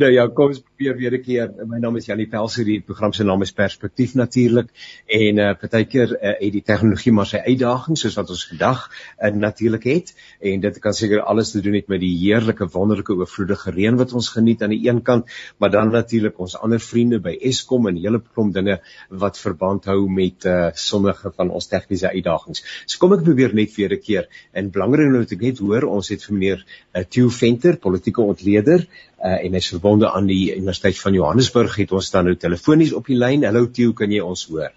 [0.00, 1.50] nou ja, kom ons probeer weer 'n keer.
[1.66, 4.68] My naam is Janie Pelser, die program se naam is Perspektief natuurlik
[5.06, 8.90] en uh partykeer uh, het die tegnologie maar sy uitdagings soos wat ons vandag
[9.22, 13.14] uh, natuurlik het en dit kan seker alles te doen het met die heerlike wonderlike
[13.14, 17.20] oorvloedige reën wat ons geniet aan die een kant, maar dan natuurlik ons ander vriende
[17.20, 22.10] by Eskom en hele klomp dinge wat verband hou met uh sommige van ons tegniese
[22.10, 22.64] uitdagings.
[22.86, 25.84] So kom ek probeer net weer 'n keer en belangrik nou dat ek net hoor
[25.84, 28.88] ons het vir meneer uh, Theo Venter, politieke ontleder
[29.24, 33.08] uh, en hy's verbonde aan die Universiteit van Johannesburg het ons dan nou telefonies op
[33.08, 33.46] die lyn.
[33.48, 34.72] Hallo Theo, kan jy ons hoor?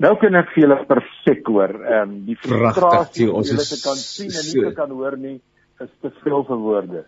[0.00, 1.76] Nou kan ek vir julle perfek hoor.
[1.84, 5.38] Ehm um, die frustrasie ons is kan sien en nie kan hoor nie
[5.80, 7.04] is te veel vir woorde.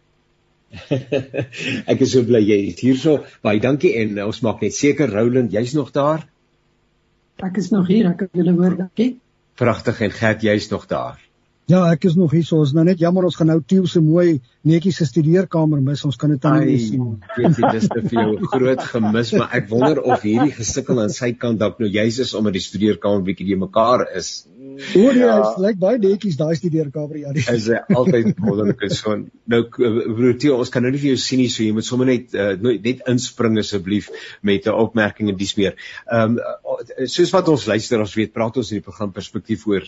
[1.92, 3.18] ek is so bly jy is hierso.
[3.44, 6.28] Baie dankie en uh, ons maak net seker Roland, jy's nog daar?
[7.42, 9.14] Ek is nog hier, ek kan julle hoor, dankie.
[9.58, 11.21] Pragtig en Gert, jy's nog daar.
[11.72, 12.44] Ja, ek is nog hier.
[12.44, 16.02] So ons nou net jammer ons gaan nou Tieu se mooi netjies se studeerkamer mis.
[16.04, 17.06] Ons kan dit dan nie sien.
[17.38, 21.32] Weet jy, dis te veel groot gemis, maar ek wonder of hierdie gesukkel aan sy
[21.32, 24.42] kant dalk nou juis is omdat die studeerkamer bietjie die mekaar is.
[24.96, 25.38] O nee, ja.
[25.40, 27.32] dit lyk baie netjies daai studeerkamer ja.
[27.36, 27.44] Die.
[27.54, 29.16] Is hy altyd wonderlik so.
[29.52, 32.08] Nou broer Tieu, ons kan nou nie vir jou sien nie, so jy moet sommer
[32.08, 34.10] net uh, net inspring asseblief
[34.44, 35.80] met 'n opmerking en dis meer.
[36.04, 36.60] Ehm um,
[37.06, 39.84] soos wat ons luisteraars weet, praat ons in die program perspektief oor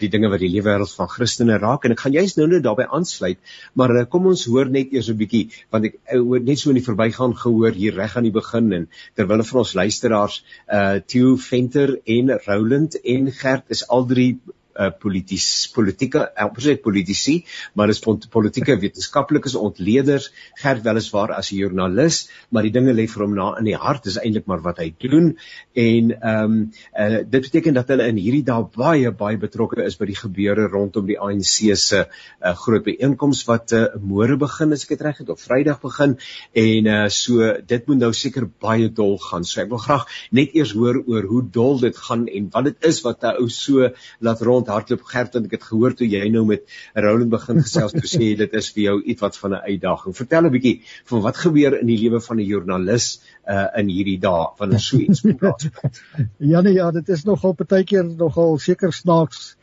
[0.00, 1.84] die dinge wat die lewe wêreld van Christene raak.
[1.84, 3.40] En ek gaan juist nou net daarbey aansluit,
[3.78, 6.80] maar uh, kom ons hoor net eers 'n bietjie want ek uh, net so in
[6.80, 8.86] die verbygaan gehoor hier reg aan die begin en
[9.18, 10.42] terwyl vir ons luisteraars
[10.78, 14.30] uh Theo Venter en Roland en Gert is al drie
[14.78, 20.30] uh, polities politieke amper sê politici maar is politieke wetenskaplikes ontleeders
[20.62, 24.06] gerd weliswaar as 'n joernalis maar die dinge lê vir hom na in die hart
[24.06, 25.34] is eintlik maar wat hy doen.
[25.74, 26.56] En ehm um,
[26.98, 30.68] uh, dit beteken dat hulle in hierdie dae baie baie betrokke is by die gebeure
[30.72, 35.22] rondom die ANC se uh, groot byeenkoms wat uh, môre begin as ek dit reg
[35.22, 36.16] het of Vrydag begin.
[36.54, 39.44] En uh, so dit moet nou seker baie dol gaan.
[39.44, 42.90] So ek wil graag net eers hoor oor hoe dol dit gaan en wat dit
[42.92, 43.90] is wat 'n ou so
[44.20, 46.64] laat rond hardloop Gert en ek het gehoor toe jy nou met
[46.94, 50.16] Roland begin gesels toe sê dit is vir jou iets wat van 'n uitdaging.
[50.16, 54.18] Vertel 'n bietjie van wat gebeur in die lewe van 'n joernalis uh in hierdie
[54.20, 56.02] dae van so iets plaasvind.
[56.52, 59.56] ja nee ja, dit is nogal partykeer nogal seker snaaks.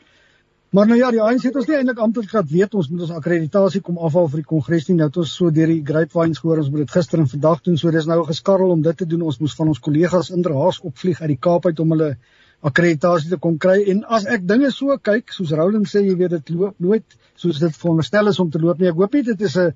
[0.76, 3.12] Maar nou ja, die ANC het ons nie eintlik amptelik gehad weet ons moet ons
[3.16, 4.96] akkreditasie kom afhaal vir die kongres nie.
[4.98, 7.78] Nou het ons so deur die grapevines gehoor ons moet dit gister en vandag doen.
[7.80, 9.22] So dis nou geskarrel om dit te doen.
[9.30, 12.10] Ons moes van ons kollegas inderhaas opvlieg uit die Kaap uit om hulle
[12.62, 13.82] akkreditasie te kon kry.
[13.92, 17.60] En as ek dinge so kyk soos Roland sê jy weet dit loop nooit soos
[17.60, 18.88] dit veronderstel is om te loop nie.
[18.88, 19.72] Ek hoop nie dit is 'n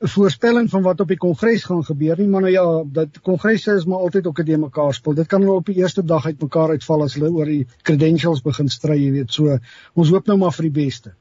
[0.00, 2.66] 'n voorspelling van wat op die kongres gaan gebeur nie maar nou ja
[2.98, 5.14] dat kongresse is maar altyd ook 'n ding mekaar speel.
[5.14, 8.42] Dit kan wel op die eerste dag uit mekaar uitval as hulle oor die credentials
[8.42, 9.32] begin stry jy weet.
[9.32, 9.58] So
[9.94, 11.14] ons hoop nou maar vir die beste.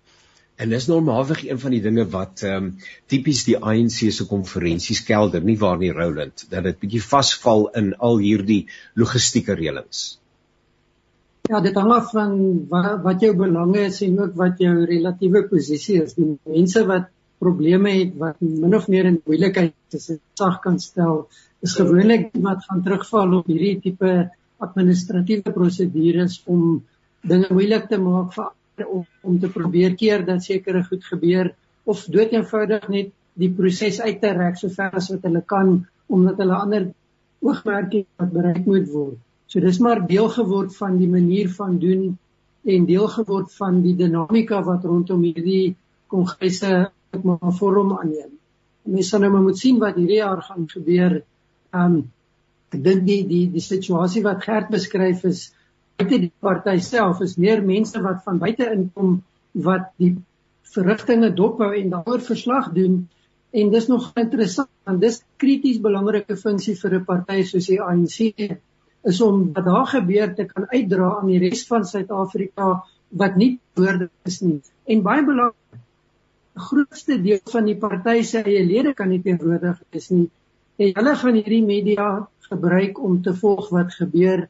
[0.58, 2.70] En dis normaalweg een van die dinge wat ehm um,
[3.06, 7.92] tipies die ANC se konferensies kelder, nie waar nie Roland, dat dit bietjie vasval in
[7.96, 10.20] al hierdie logistieke reëlings.
[11.48, 12.32] Ja, dit hang af van
[12.72, 16.16] wat, wat jou belange is en ook wat jou relatiewe posisie is.
[16.18, 17.06] Die mense wat
[17.40, 20.10] probleme het wat min of meer in moeilikheid is,
[20.40, 21.28] sag kan stel,
[21.64, 24.12] is gewoonlik wat gaan terugval op hierdie tipe
[24.68, 26.82] administratiewe prosedures om
[27.32, 31.54] dinge moeilik te maak vir om, om te probeer keer dat sekere goed gebeur
[31.86, 35.78] of dood eenvoudig net die proses uit te rek so ver as wat hulle kan
[36.12, 36.90] omdat hulle ander
[37.46, 39.18] oogmerke wat bereik moet word.
[39.48, 42.18] So dis maar deel geword van die manier van doen
[42.68, 45.76] en deel geword van die dinamika wat rondom hierdie
[46.12, 48.34] kongresse ek maar vorm aanneem.
[48.88, 51.22] Mense sal nou maar moet sien wat hierdie jaar gaan gebeur.
[51.72, 51.98] Um
[52.76, 55.48] ek dink die die die situasie wat Gert beskryf is
[55.98, 59.22] buite die party self is meer mense wat van buite inkom
[59.68, 60.12] wat die
[60.74, 63.00] verrigtinge dophou en daaroor verslag doen
[63.62, 68.20] en dis nog interessant want dis krities belangrike funksie vir 'n party soos die ANC
[69.04, 73.60] is om wat daar gebeur te kan uitdra aan die res van Suid-Afrika wat nie
[73.74, 74.62] woorde is nie.
[74.86, 75.80] En baie belangrik,
[76.58, 80.30] grootste deel van die party se eie lede kan nie teenwoordig wees nie.
[80.78, 82.08] En hulle gaan hierdie media
[82.50, 84.48] gebruik om te volg wat gebeur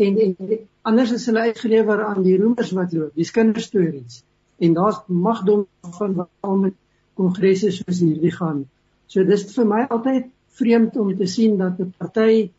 [0.00, 4.22] en en anders is hulle uitgelewer aan die roemers wat loop, die kinderstories.
[4.58, 5.66] En daar's magdom
[5.98, 6.76] van wat al met
[7.14, 8.64] kongresse soos hierdie gaan.
[9.06, 10.30] So dis vir my altyd
[10.60, 12.50] vreemd om te sien dat 'n party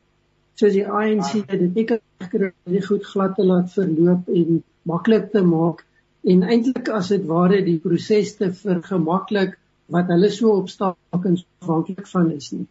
[0.61, 2.01] soos die ANC dit nie kan
[2.33, 4.61] kry om dit goed glad te laat verloop en
[4.91, 5.85] maklik te maak
[6.33, 9.57] en eintlik as dit ware die proses te vergemaklik
[9.95, 12.67] wat hulle so opstakens afhanklik van is nie.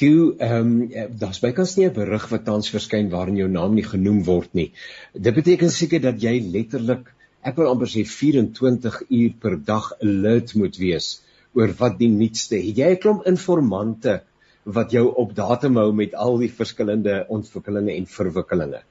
[0.00, 3.86] Toe ehm um, daar's bykans nie 'n berig wat tans verskyn waarin jou naam nie
[3.88, 4.70] genoem word nie.
[5.12, 7.10] Dit beteken seker dat jy letterlik
[7.42, 11.22] ek wil amper sê 24 uur per dag alert moet wees
[11.52, 12.56] oor wat die nuutste.
[12.56, 14.20] Het jy 'n klomp informante
[14.64, 18.82] wat jou op datum hou met al die verskillende ontwikkelinge en verwikkelinge?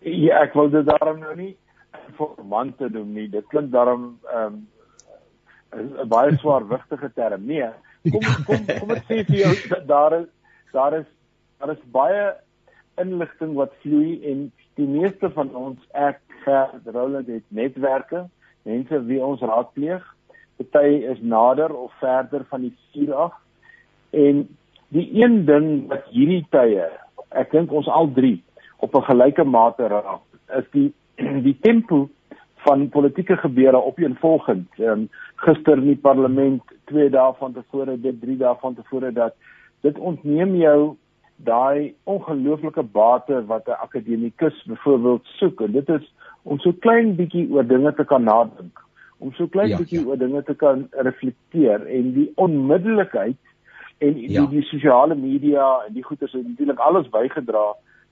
[0.00, 1.54] Ja, ek wou dit daarom nou nie
[2.08, 3.28] informant te noem nie.
[3.28, 4.60] Dit klink daarom ehm um,
[5.70, 7.46] 'n baie swaarwigtige term.
[7.46, 7.70] Nee,
[8.10, 10.26] kom kom kom ek sê vir jou daar is
[10.72, 11.06] daar is
[11.58, 12.34] daar is baie
[12.98, 18.24] inligting wat vloei en die meeste van ons ek Gert Roland het netwerke,
[18.62, 20.04] mense wie ons raadpleeg.
[20.56, 23.36] Party is nader of verder van die vuur af.
[24.10, 24.48] En
[24.88, 26.88] die een ding wat hierdie tye,
[27.28, 28.42] ek dink ons al drie
[28.80, 30.24] op 'n gelyke mate raak,
[30.56, 30.92] is die
[31.46, 32.08] die tempo
[32.64, 34.68] van politieke gebeure opeenvolgend.
[34.78, 39.12] Ehm um, gister in die parlement, 2 dae van tevore, dit 3 dae van tevore
[39.12, 39.34] dat
[39.80, 40.96] dit ontneem jou
[41.44, 47.48] daai ongelooflike bate wat 'n akademikus byvoorbeeld soek en dit is om so klein bietjie
[47.52, 48.80] oor dinge te kan nadink,
[49.18, 50.06] om so klein ja, bietjie ja.
[50.06, 53.36] oor dinge te kan reflekteer en die onmiddellikheid
[54.00, 54.44] en die, ja.
[54.46, 57.64] die, die sosiale media en die goeters het natuurlik alles bygedra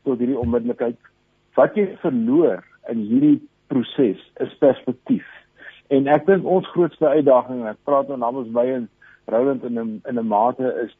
[0.04, 0.96] tot hierdie onmiddellikheid
[1.58, 2.62] wat jy verloor
[2.92, 3.38] in hierdie
[3.72, 5.26] proses is perspektief.
[5.88, 8.88] En ek dink ons grootste uitdaging, ek praat nou namens my en
[9.32, 10.92] Roland in 'n in 'n mate is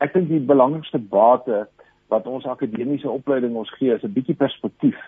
[0.00, 1.66] ek dink die belangrikste bate
[2.08, 4.98] wat ons akademiese opleiding ons gee is 'n bietjie perspektief.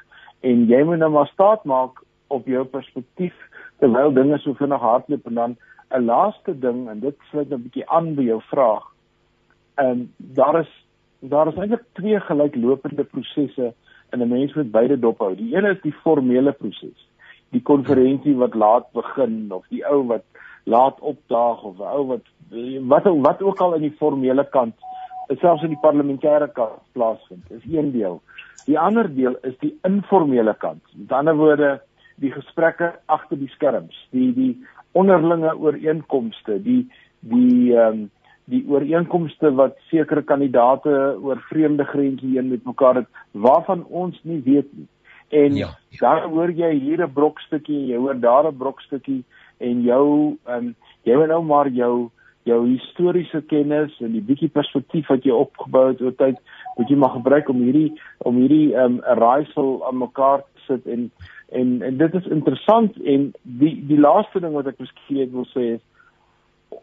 [0.43, 3.35] En jy moet nou maar staat maak op jou perspektief
[3.79, 5.57] terwyl dinge so vinnig hardloop en dan
[5.91, 8.85] 'n laaste ding en dit sluit 'n bietjie aan by jou vraag.
[9.79, 10.71] Ehm um, daar is
[11.21, 13.75] daar is eintlik twee gelyklopende prosesse
[14.11, 15.35] en 'n mens moet beide dophou.
[15.37, 17.09] Die een is die formele proses.
[17.51, 20.25] Die konferensie wat laat begin of die ou wat
[20.65, 22.25] laat opdaag of 'n ou wat
[22.93, 24.75] wat wat ook al in die formele kant
[25.37, 27.51] selfs in die parlementêre kant plaasvind.
[27.51, 28.23] Is een deel.
[28.65, 30.83] Die ander deel is die informele kant.
[30.95, 31.81] Met ander woorde,
[32.17, 36.89] die gesprekke agter die skerms, die die onderlinge ooreenkomste, die
[37.21, 38.11] die ehm um,
[38.49, 44.41] die ooreenkomste wat sekere kandidate oor vreemde grense heen met mekaar het waarvan ons nie
[44.45, 44.89] weet nie.
[45.29, 45.99] En ja, ja.
[46.01, 49.25] dan hoor jy hier 'n brokstukkie, jy hoor daar 'n brokstukkie
[49.59, 52.11] en jou ehm um, jy moet nou maar jou
[52.49, 56.39] jou historiese kennis en die bietjie perspektief wat jy opgebou het oor tyd
[56.77, 60.87] moet jy maar gebruik om hierdie om hierdie ehm um, raaisel aan mekaar te sit
[60.87, 61.11] en
[61.49, 65.75] en en dit is interessant en die die laaste ding wat ek miskien wil sê
[65.77, 65.85] is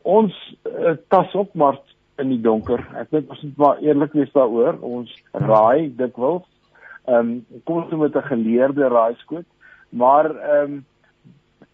[0.04, 0.34] ons
[0.70, 1.80] uh, tas op maar
[2.22, 2.82] in die donker.
[2.96, 4.80] Ek dink ons moet maar eerlik wees daaroor.
[4.82, 6.46] Ons raai dikwels.
[7.06, 9.46] Ehm um, kom ons met 'n geleerde raaiskoot,
[9.90, 10.86] maar ehm um,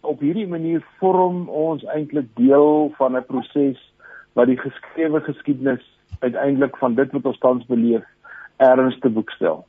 [0.02, 3.78] op hierdie manier vorm ons eintlik deel van 'n proses
[4.32, 5.84] wat die geskrewe geskiedenis
[6.20, 8.04] uiteindelik van dit wat ons tans beleef
[8.56, 9.64] erns te boekstel.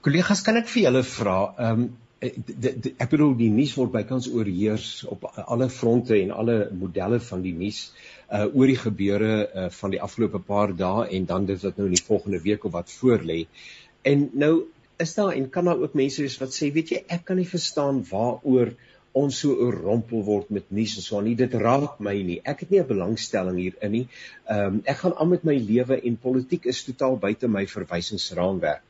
[0.00, 1.90] Kollegas, kan ek vir julle vra, ehm um,
[2.20, 7.54] ek bedoel die nuus word bykans oorheers op alle fronte en alle modelle van die
[7.56, 7.78] nuus
[8.28, 11.88] uh oor die gebeure uh van die afgelope paar dae en dan dis dit nou
[11.88, 13.40] in die volgende week of wat voor lê.
[14.04, 14.52] En nou
[15.00, 17.48] is daar en kan daar ook mense wees wat sê weet jy ek kan nie
[17.48, 18.74] verstaan waaroor
[19.16, 22.38] ons so oorrompel word met nuus en so aan nie dit raak my nie.
[22.44, 24.06] Ek het nie 'n belangstelling hierin nie.
[24.46, 28.82] Um, ek gaan aan met my lewe en politiek is totaal buite my verwysingsraamwerk.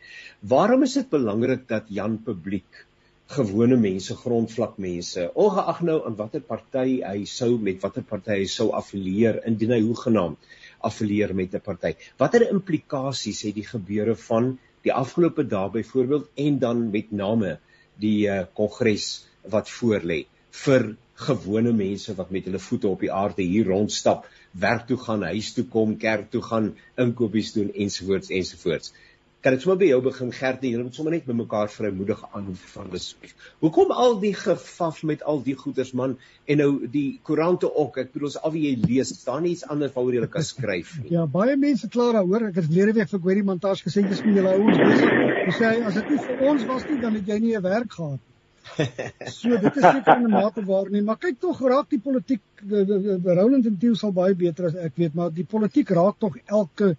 [0.42, 2.89] Waarom is dit belangrik dat Jan publiek
[3.30, 8.48] gewone mense, grondvlak mense, ongeag nou aan watter party hy sou met watter party hy
[8.50, 10.50] sou affilieer indien hy hoegenaamd
[10.88, 11.92] affilieer met 'n party.
[12.18, 17.58] Watter implikasies het die gebeure van die afgelope dae byvoorbeeld en dan met name
[18.00, 19.06] die uh, kongres
[19.54, 20.24] wat voorlê
[20.64, 20.96] vir
[21.26, 25.52] gewone mense wat met hulle voete op die aarde hier rondstap, werk toe gaan, huis
[25.54, 28.94] toe kom, kerk toe gaan, inkopies doen ensovoorts ensovoorts
[29.40, 32.90] kan ek sommer by jou begin Gert, jy moet sommer net met mekaar vrymoedig aanvang
[32.98, 33.32] asseblief.
[33.64, 37.96] Hoekom al die gefaf met al die goeders man en nou die koerante ook.
[38.02, 40.96] Ek bedoel as al wie jy lees, staan nie iets anders waaroor jy kan skryf
[41.00, 41.08] nie.
[41.16, 42.50] Ja, baie mense kla daaroor.
[42.50, 45.16] Ek het verlede week vir Query Montage gesê dis vir julle ouens besig.
[45.46, 47.96] Hy sê as dit nie vir ons was nie, dan het jy nie 'n werk
[47.96, 48.28] gehad nie.
[49.40, 53.66] So dit is net 'n mate waar nie, maar kyk tog raak die politiek Roland
[53.66, 56.96] en Tieu sal baie beter as ek weet, maar die politiek raak tog elke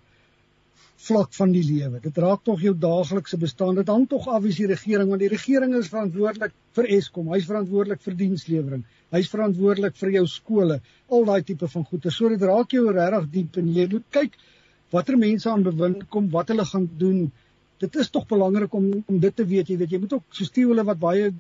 [1.08, 2.00] vlak van die lewe.
[2.04, 3.76] Dit raak tog jou daaglikse bestaan.
[3.80, 7.32] Dit hang tog af wie die regering want die regering is verantwoordelik vir Eskom.
[7.34, 8.84] Hy's verantwoordelik vir dienslewering.
[9.16, 12.14] Hy's verantwoordelik vir jou skole, al daai tipe van goede.
[12.14, 14.38] So dit raak jou regtig diep en jy moet kyk
[14.92, 17.32] watter mense aan bewind kom, wat hulle gaan doen.
[17.82, 19.72] Dit is tog belangrik om om dit te weet.
[19.72, 21.32] Jy weet, jy moet ook so stuur hulle wat baie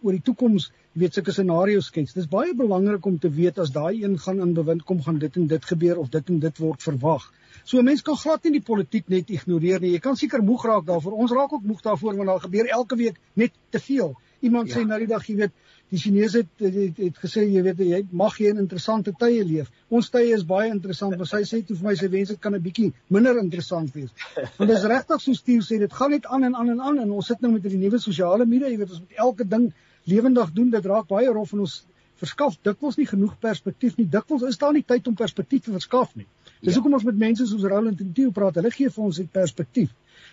[0.00, 2.16] oor die toekoms, weet sulke scenario's skets.
[2.16, 5.36] Dis baie belangrik om te weet as daai een gaan in bewind kom, gaan dit
[5.36, 7.28] en dit gebeur of dit en dit word verwag.
[7.64, 9.92] So 'n mens kan glad nie die politiek net ignoreer nie.
[9.92, 11.12] Jy kan seker moeg raak daarvoor.
[11.12, 14.16] Ons raak ook moeg daarvoor want daar gebeur elke week net te veel.
[14.40, 14.78] Iemand ja.
[14.78, 15.52] sê nou die dag, jy weet,
[15.90, 19.70] Die Chinese het, het, het, gesê jy weet jy mag jy in interessante tye leef.
[19.90, 22.54] Ons tye is baie interessant, maar sy sê toe vir my sy wens dit kan
[22.54, 24.10] 'n bietjie minder interessant wees.
[24.58, 26.98] Want dit is regtig so Steve sê dit gaan net aan en aan en aan
[27.04, 29.72] en ons sit nou met die nuwe sosiale media, jy weet ons moet elke ding
[30.04, 30.70] lewendig doen.
[30.70, 31.84] Dit raak baie rof en ons
[32.20, 34.06] verskaf dikwels nie genoeg perspektief nie.
[34.06, 36.26] Dikwels is daar nie tyd om perspektief te verskaf nie.
[36.60, 36.78] Dis ja.
[36.78, 38.58] hoekom ons met mense soos Roland en Theo praat.
[38.60, 39.90] Hulle gee vir ons 'n perspektief.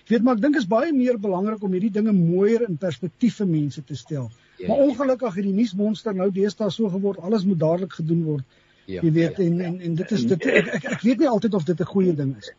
[0.08, 3.40] Jy weet maar ek dink is baie meer belangrik om hierdie dinge mooier in perspektief
[3.42, 4.30] vir mense te stel.
[4.58, 8.46] Ja, maar ongelukkig het die nuusmonster nou deesdae so geword, alles moet dadelik gedoen word.
[8.88, 9.44] Ja, jy weet ja.
[9.44, 11.92] en, en en dit is dit ek ek, ek weet nie altyd of dit 'n
[11.92, 12.54] goeie ding is.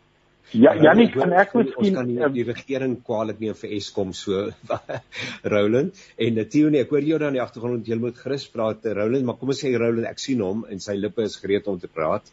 [0.52, 4.46] Ja, ja nie kan ek miskien kan nie die regering kwaliek neem vir Eskom so
[5.54, 9.28] Roland en natuurlik ek hoor jou dan in die agtergrond jy moet gerus praat Roland
[9.28, 11.88] maar kom ons sê Roland ek sien hom en sy lippe is gereed om te
[11.88, 12.24] praat.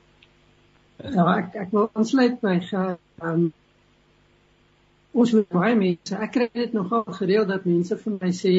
[1.04, 3.52] Ja, ek ek wil aansluit by ehm um,
[5.16, 8.56] ons moet baie mense ek kry dit nogal gereeld dat mense vir my sê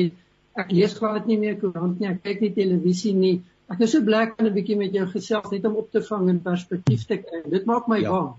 [0.62, 3.36] ek lees glad nie meer koerant nie ek kyk nie televisie nie
[3.72, 6.28] ek is so bly om 'n bietjie met jou gesels net om op te vang
[6.30, 8.10] en perspektief te kry dit maak my ja.
[8.10, 8.32] bang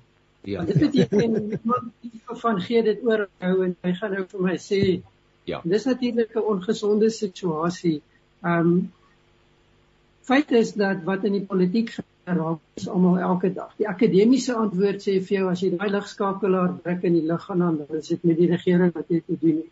[0.55, 4.57] ja dit beteken iemand van gee dit oor hou en hy gaan nou vir my
[4.67, 4.81] sê
[5.45, 8.01] ja dis natuurlik 'n ongesonde situasie
[8.43, 8.91] ehm um,
[10.27, 11.93] feit is dat wat in die politiek
[12.27, 13.71] raak is almal elke dag.
[13.79, 17.63] Die akademiese antwoord sê vir jou as jy daai ligskakelaar druk in die lig gaan
[17.63, 19.71] aan, dan is dit met die regering wat jy te doen het.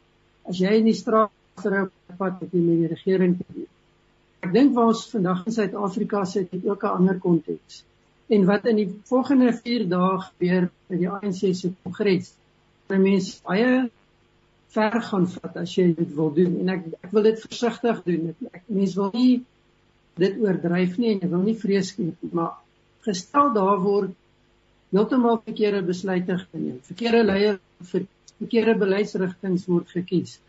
[0.49, 3.67] As jy in die straat geroep wat het jy met die regering te doen.
[4.45, 7.83] Ek dink waar ons vandag in Suid-Afrika sit, het ook 'n ander konteks.
[8.27, 12.33] En wat in die volgende 4 dae gebeur by die ANC se kongres,
[12.87, 13.89] dan mense baie
[14.75, 18.35] ver gaan vat as jy dit wil doen en ek ek wil dit versigtig doen.
[18.51, 19.43] Ek mense wil nie
[20.21, 22.53] dit oordryf nie en ek wil nie vrees skep nie, maar
[23.07, 24.11] gestel daar word
[24.95, 26.79] heeltemal verkeerde besluite geneem.
[26.87, 28.05] Verkeerde leiers vir
[28.39, 30.39] verkeerde beleidsrigtinge word gekies.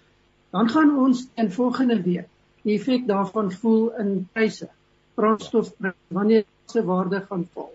[0.57, 2.29] Dan gaan ons in volgende week
[2.65, 4.69] die effek daarvan voel in pryse.
[5.15, 5.75] Brandstof
[6.09, 7.75] wanneer se waarde gaan val.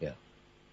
[0.00, 0.14] Ja.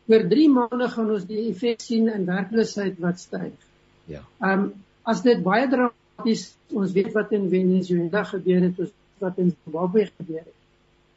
[0.07, 3.67] Oor 3 maande gaan ons die effek sien in werkloosheid wat styg.
[4.07, 4.23] Ja.
[4.39, 4.71] Ehm um,
[5.09, 6.45] as dit baie dramaties
[6.79, 10.57] ons weet wat in Venezuela gebeur het, wat in Zimbabwe gebeur het.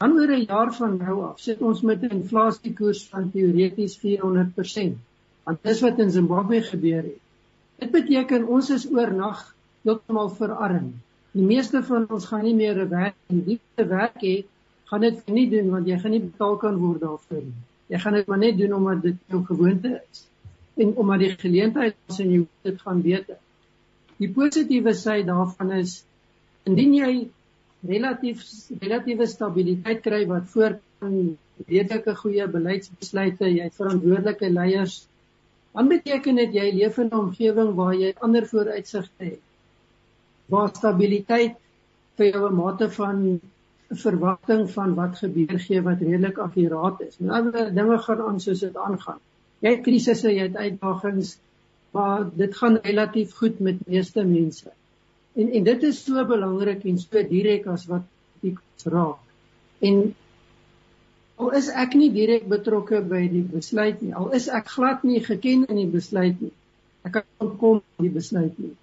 [0.03, 4.99] Dan oor 'n jaar van nou af sit ons met 'n inflasiekoers van teoreties 400%.
[5.45, 7.21] Want dis wat in Zimbabwe gebeur het.
[7.79, 9.52] Dit beteken ons is oornag
[9.85, 10.93] heeltemal verarm.
[11.33, 14.45] Die meeste van ons gaan nie meer 'n werk en die te werk hê,
[14.91, 17.61] gaan dit nie doen want jy gaan nie betaal kan word daarvoor nie.
[17.89, 20.27] Jy gaan dit maar net doen omdat dit jou gewoonte is
[20.77, 23.39] en omdat die geleentheid is en jy dit gaan beter.
[24.19, 26.05] Die positiewe sy daarvan is
[26.69, 27.13] indien jy
[27.89, 28.43] relatief
[28.81, 31.17] relatiewe stabiliteit kry wat voorkom
[31.69, 35.03] redelike goeie beleidsbesluite, jy het verantwoordelike leiers,
[35.73, 39.41] dan beteken dit jy leef in 'n omgewing waar jy ander vooruitsigte het.
[40.53, 41.59] Waar stabiliteit
[42.21, 43.41] vir jou 'n mate van
[43.93, 47.19] verwagting van wat gebeur gee wat redelik akkuraat is.
[47.21, 49.21] En ander dinge gaan aan soos dit aangaan.
[49.63, 51.37] Jy het krisisse, jy het uitdagings,
[51.93, 54.73] maar dit gaan relatief goed met meeste mense.
[55.35, 58.09] En en dit is so belangrik en so direk as wat
[58.41, 59.21] die raak.
[59.81, 60.15] En
[61.37, 65.23] al is ek nie direk betrokke by die besluit nie, al is ek glad nie
[65.25, 66.53] geken in die besluit nie.
[67.03, 68.75] Ek kan kom die besluit nie.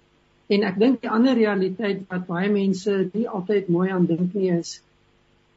[0.50, 4.50] En ek dink die ander realiteit wat baie mense nie altyd mooi aan dink nie
[4.56, 4.80] is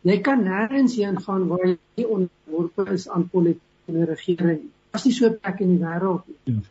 [0.04, 4.64] jy kan nêrens heen gaan waar jy nie onderworpe is aan politieke regering.
[4.92, 6.40] Daar's nie so 'n plek in die wêreld nie.
[6.54, 6.62] Ja.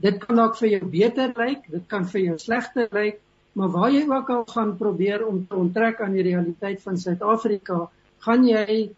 [0.00, 3.20] Dit kan dalk vir jou beter lyk, dit kan vir jou slegter lyk,
[3.52, 7.88] Maar waar jy ook al gaan probeer om te onttrek aan die realiteit van Suid-Afrika,
[8.26, 8.90] gaan jy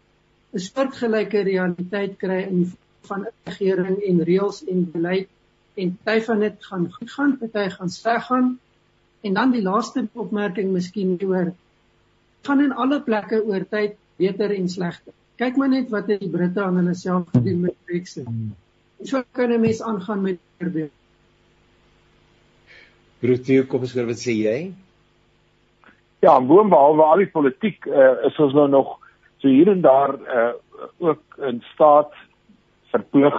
[0.53, 2.73] 'n soortgelyke realiteit kry in
[3.09, 5.29] van regering en reëls en beleid
[5.75, 8.59] en party van dit gaan goed gaan, party gaan sleg gaan.
[9.23, 11.53] En dan die laaste opmerking miskien oor
[12.43, 15.13] gaan in alle plekke oor tyd beter en slegter.
[15.39, 18.27] Kyk maar net wat het die Britte aan hulle self gedoen met Brexit.
[19.03, 20.91] So kan 'n mens aangaan met voorbeelde.
[23.19, 24.73] Broertjie, kom ons hoor wat sê jy?
[26.19, 28.97] Ja, boonbehalwe al die politiek uh, is ons nou nog
[29.39, 30.53] so hier en daar uh,
[30.97, 32.11] ook in staat
[32.91, 33.37] verplig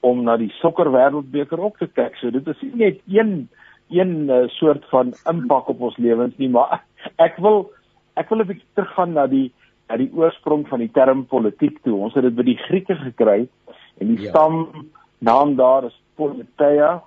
[0.00, 2.18] om na die sokkerwêreldbeker op te kyk.
[2.18, 3.48] So dit is nie net een
[3.90, 6.82] een uh, soort van impak op ons lewens nie, maar
[7.16, 7.70] ek wil
[8.14, 9.52] ek wil 'n bietjie teruggaan na die
[9.88, 11.96] na die oorsprong van die term politiek toe.
[11.96, 13.48] Ons het dit by die Grieke gekry
[13.98, 14.28] en die ja.
[14.30, 14.86] stam
[15.18, 17.02] naam daar is politeia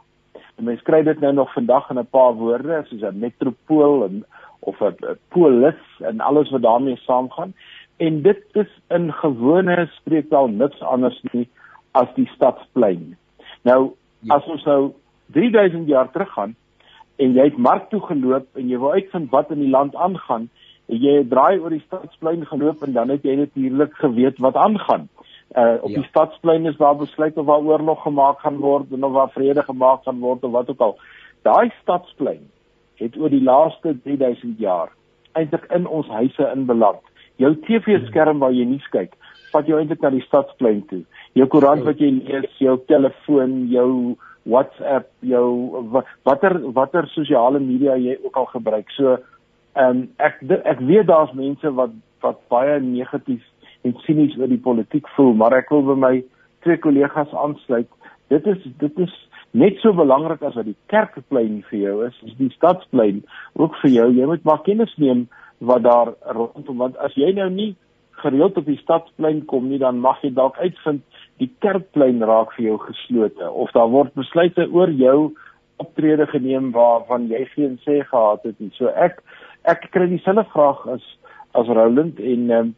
[0.61, 4.25] En mens kry dit nou nog vandag in 'n paar woorde soos 'n metropool en
[4.59, 7.53] of 'n polis en alles wat daarmee saamgaan.
[7.97, 11.49] En dit is in gewone spreektaal niks anders nie
[11.91, 13.17] as die stadsplein.
[13.61, 14.35] Nou ja.
[14.35, 14.91] as ons nou
[15.25, 16.55] 3000 jaar teruggaan
[17.21, 20.49] en jy het mark toe geloop en jy wou uitvind wat in die land aangaan,
[20.91, 25.07] jy draai oor die stadsplein geloop en dan het jy natuurlik geweet wat aangaan.
[25.51, 25.99] Uh op ja.
[25.99, 29.63] die stadsplein is daar besluit of waar oorlog gemaak gaan word en of waar vrede
[29.67, 30.97] gemaak gaan word of wat ook al.
[31.43, 32.47] Daai stadsplein
[32.95, 34.91] het oor die laaste 3000 jaar
[35.33, 37.01] eintlik in ons huise inbeland.
[37.35, 39.15] Jou TV-skerm waar jy nuus kyk,
[39.51, 41.01] vat jou eintlik na die stadsplein toe.
[41.33, 45.85] Jou koerant wat jy lees, jou telefoon, jou WhatsApp, jou
[46.25, 48.89] watter watter sosiale media jy ook al gebruik.
[48.97, 49.17] So
[49.75, 53.43] ehm um, ek ek weet daar's mense wat wat baie negatief
[53.83, 56.15] en sinies oor die politiek voel, maar ek wil by my
[56.65, 57.89] twee kollegas aansluit.
[58.29, 59.13] Dit is dit is
[59.51, 63.23] net so belangrik as wat die kerkplein vir jou is, is die stadsplein
[63.59, 64.09] ook vir jou.
[64.15, 65.27] Jy moet maar kennis neem
[65.59, 67.73] wat daar rondom want as jy nou nie
[68.21, 71.03] gereeld op die stadsplein kom nie, dan mag jy dalk uitvind
[71.41, 75.33] die kerkplein raak vir jou geslote of daar word besluite oor jou
[75.81, 78.69] optrede geneem waarvan jy geen sê gehad het nie.
[78.77, 79.23] So ek
[79.69, 81.07] ek kry dieselfde vraag as
[81.57, 82.75] as Roland en ehm um,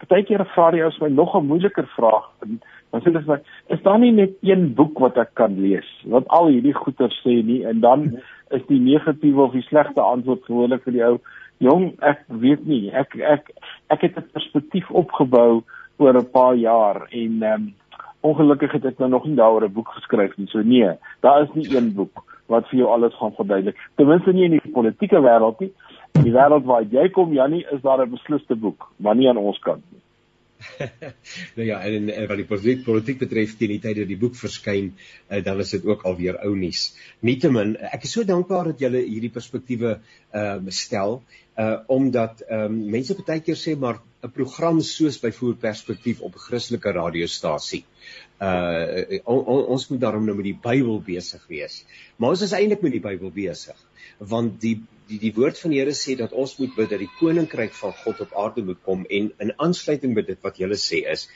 [0.00, 2.58] partykeer vra jy as my nog 'n moeiliker vraag en
[2.92, 5.88] dan sê hulle vir my is daar nie net een boek wat ek kan lees
[6.14, 8.04] wat al hierdie goeie sê nie en dan
[8.50, 11.16] is die negatiewe of die slegte antwoord gewoonlik vir die ou
[11.68, 13.50] jong ek weet nie ek ek
[13.88, 15.62] ek het 'n perspektief opgebou
[15.98, 17.74] oor 'n paar jaar en ehm um,
[18.20, 21.54] ongelukkig het ek nou nog nie daaroor 'n boek geskryf nie so nee daar is
[21.54, 25.20] nie een boek wat vir jou alles gaan verduidelik ten minste nie in die politieke
[25.20, 25.72] wêreld nie
[26.16, 29.36] In die wêreld waar jy kom Jannie, is daar 'n beslisste boek, maar nie aan
[29.36, 30.00] ons kant nie.
[31.56, 34.38] nou ja, en, en wat die politiek, politiek betref, teen die tyd dat die boek
[34.40, 34.94] verskyn,
[35.28, 36.86] uh, dan is dit ook alweer ou nuus.
[37.20, 39.98] Nietemin, ek is so dankbaar dat julle hierdie perspektiewe
[40.32, 41.20] ehm uh, stel,
[41.60, 46.34] uh omdat ehm um, mense baie keer sê maar 'n program soos byvoorbeeld perspektief op
[46.34, 47.84] 'n Christelike radiostasie.
[48.40, 51.84] Uh on, on, ons moet daarom nou met die Bybel besig wees.
[52.16, 53.78] Maar ons is eintlik met die Bybel besig,
[54.18, 57.12] want die die die woord van die Here sê dat ons moet bid dat die
[57.20, 61.04] koninkryk van God op aarde moet kom en in aansluiting by dit wat julle sê
[61.12, 61.28] is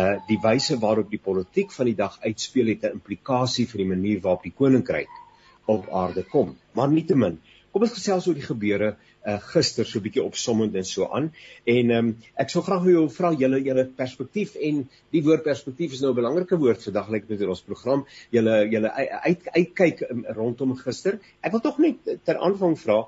[0.00, 3.90] uh die wyse waarop die politiek van die dag uitspeel het 'n implikasie vir die
[3.94, 5.20] manier waarop die koninkryk
[5.66, 6.56] op aarde kom.
[6.76, 7.40] Maar nietemin,
[7.74, 8.94] kom ons gesels oor die gebeure
[9.26, 11.30] uh gister so 'n bietjie opsommend en so aan.
[11.66, 15.92] En ehm um, ek sou graag wil vra julle julle perspektief en die woord perspektief
[15.92, 18.06] is nou 'n belangrike woord vandag lyk met ons program.
[18.30, 18.90] Julle julle
[19.26, 21.18] uit uitkyk um, rondom gister.
[21.42, 23.06] Ek wil tog net ter aanvang vra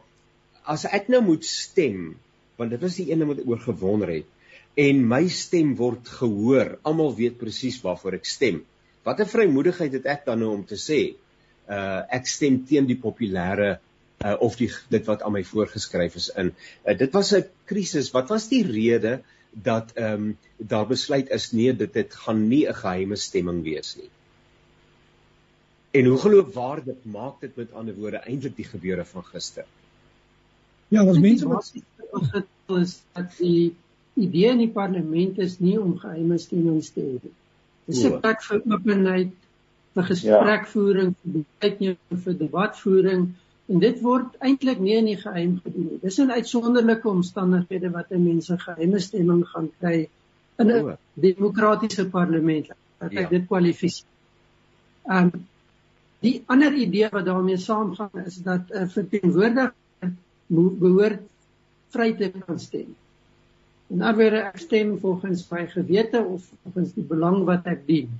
[0.65, 2.17] as ek nou moet stem,
[2.59, 4.27] want dit was die ene wat oor gewonder het
[4.77, 6.77] en my stem word gehoor.
[6.85, 8.61] Almal weet presies waarvoor ek stem.
[9.07, 11.01] Watter vrymoedigheid het ek dan nou om te sê
[11.67, 13.79] uh ek stem teen die populêre
[14.25, 16.55] uh, of die dit wat aan my voorgeskryf is in.
[16.85, 18.11] Uh, dit was 'n krisis.
[18.11, 22.67] Wat was die rede dat ehm um, daar besluit is nee, dit dit gaan nie
[22.69, 24.11] 'n geheime stemming wees nie.
[25.91, 29.65] En hoe geloofwaardig maak dit met ander woorde eintlik die gebeure van gister?
[30.89, 31.73] Ja, ons mense wat
[32.81, 33.75] is dat die
[34.15, 37.35] idee in die parlement is nie om geheime stemmings te hê nie.
[37.87, 39.33] Dis 'n plek vir openheid,
[39.95, 40.09] vir ja.
[40.09, 43.27] gesprekvoering, vir uitneming, vir debatvoering
[43.67, 46.01] En dit word eintlik nie in die geheim gedoen nie.
[46.03, 50.09] Dis 'n uitsonderlike omstandighede wat 'n mens 'n geheime stemming gaan kry
[50.59, 53.29] in 'n demokratiese parlement wat ek ja.
[53.29, 54.07] dit kwalifiseer.
[55.05, 55.33] Um
[56.21, 59.75] die ander idee wat daarmee saamgaan is dat 'n uh, verteenwoordiger
[60.79, 61.21] behoort
[61.89, 62.95] vry te kan stem.
[63.91, 68.11] En dan weer ek stem volgens my gewete of volgens die belang wat ek dien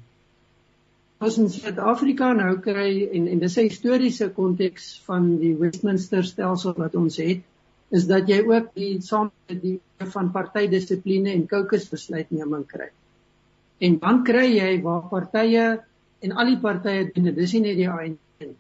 [1.25, 6.75] ons in Suid-Afrika nou kry en en dis 'n historiese konteks van die Westminster stelsel
[6.77, 7.43] wat ons het
[7.91, 9.81] is dat jy ook die saam die
[10.13, 12.91] van partydissipline en caucus besluitneming kry.
[13.81, 15.67] En dan kry jy waar partye
[16.21, 18.51] en al die partye doen dit, nie net die ANC.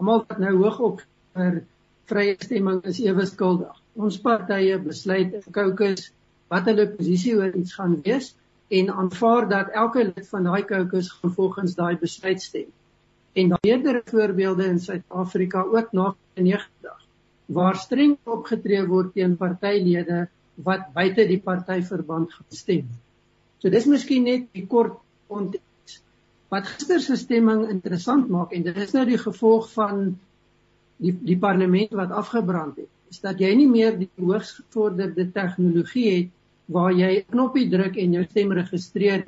[0.00, 1.02] Almal wat nou hoog op
[1.36, 1.62] vir
[2.10, 3.76] vrye stemming is ewe skuldig.
[3.96, 6.10] Ons partye besluit in caucus
[6.52, 8.34] wat hulle posisie oor iets gaan wees
[8.78, 12.70] en aanvaar dat elke lid van daai caucus gaan volgens daai besluit stem.
[13.32, 17.00] En daar meerdere voorbeelde in Suid-Afrika ook na 90
[17.52, 22.88] waar streng opgetree word teen partylede wat buite die partyverband gestem.
[23.60, 24.96] So dis miskien net 'n kort
[25.28, 26.00] konteks
[26.48, 30.18] wat gister se stemming interessant maak en dit is nou die gevolg van
[30.96, 32.90] die die parlement wat afgebrand het.
[33.10, 36.30] Is dat jy nie meer die hoogs gevorderde tegnologie het
[36.66, 39.26] waar jy 'n knoppie druk en jou stem registreer.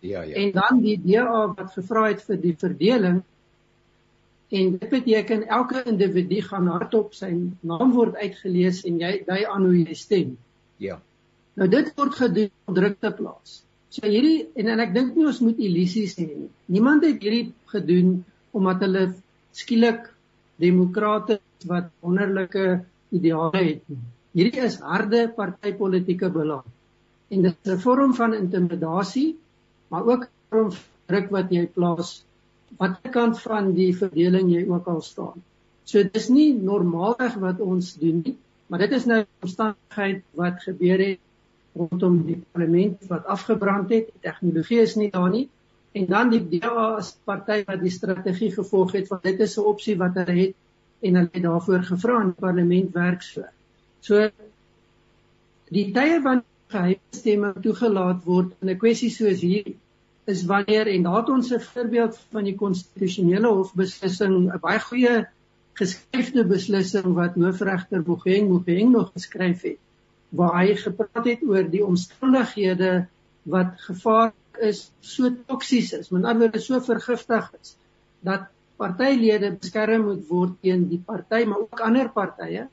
[0.00, 0.34] Ja, ja.
[0.34, 3.22] En dan die DA wat gevra het vir die verdeling
[4.48, 7.30] en dit beteken elke individu gaan hardop sy
[7.60, 10.36] naam word uitgelees en jy dui aan hoe jy stem.
[10.76, 11.00] Ja.
[11.54, 13.62] Nou dit word gedoen op drukte plaas.
[13.92, 16.50] So hierdie en en ek dink nie ons moet illusies hê nie.
[16.66, 19.04] Niemand het hierdie gedoen omdat hulle
[19.56, 20.08] skielik
[20.60, 22.82] demokrate wat wonderlike
[23.12, 24.00] ideale het nie.
[24.32, 26.64] Hierdie is harde partytetiese belang.
[27.28, 29.36] En dit is 'n vorm van intimidasie,
[29.88, 32.24] maar ook 'n vorm van druk wat jy plaas
[32.78, 35.42] watter kant van die verdeling jy ook al staan.
[35.84, 40.62] So dis nie normaalweg wat ons doen nie, maar dit is nou 'n omstandigheid wat
[40.62, 41.20] gebeur het
[41.76, 44.06] rondom die parlement wat afgebrand het.
[44.06, 45.48] Die tegnologie is nie daar nie
[45.92, 49.68] en dan die DA as party wat die strategie gevolg het want dit is 'n
[49.72, 50.54] opsie wat hulle het
[51.00, 53.42] en hulle het daarvoor gevra in parlement werk so.
[54.02, 54.28] So
[55.70, 59.76] die tye van geheime stemme toegelaat word in 'n kwessie soos hierdie
[60.32, 64.80] is wanneer en daar het ons 'n voorbeeld van die konstitusionele hof beslissing 'n baie
[64.88, 65.14] goeie
[65.80, 69.78] geskryfde beslissing wat hoofregter Bogeng Bogeng nog geskryf het
[70.40, 73.06] waar hy gepraat het oor die omstandighede
[73.54, 77.76] wat gevaarlik is, so toksies is, met ander woorde so vergiftig is
[78.20, 82.68] dat partylede beskerm moet word teen die party maar ook ander partye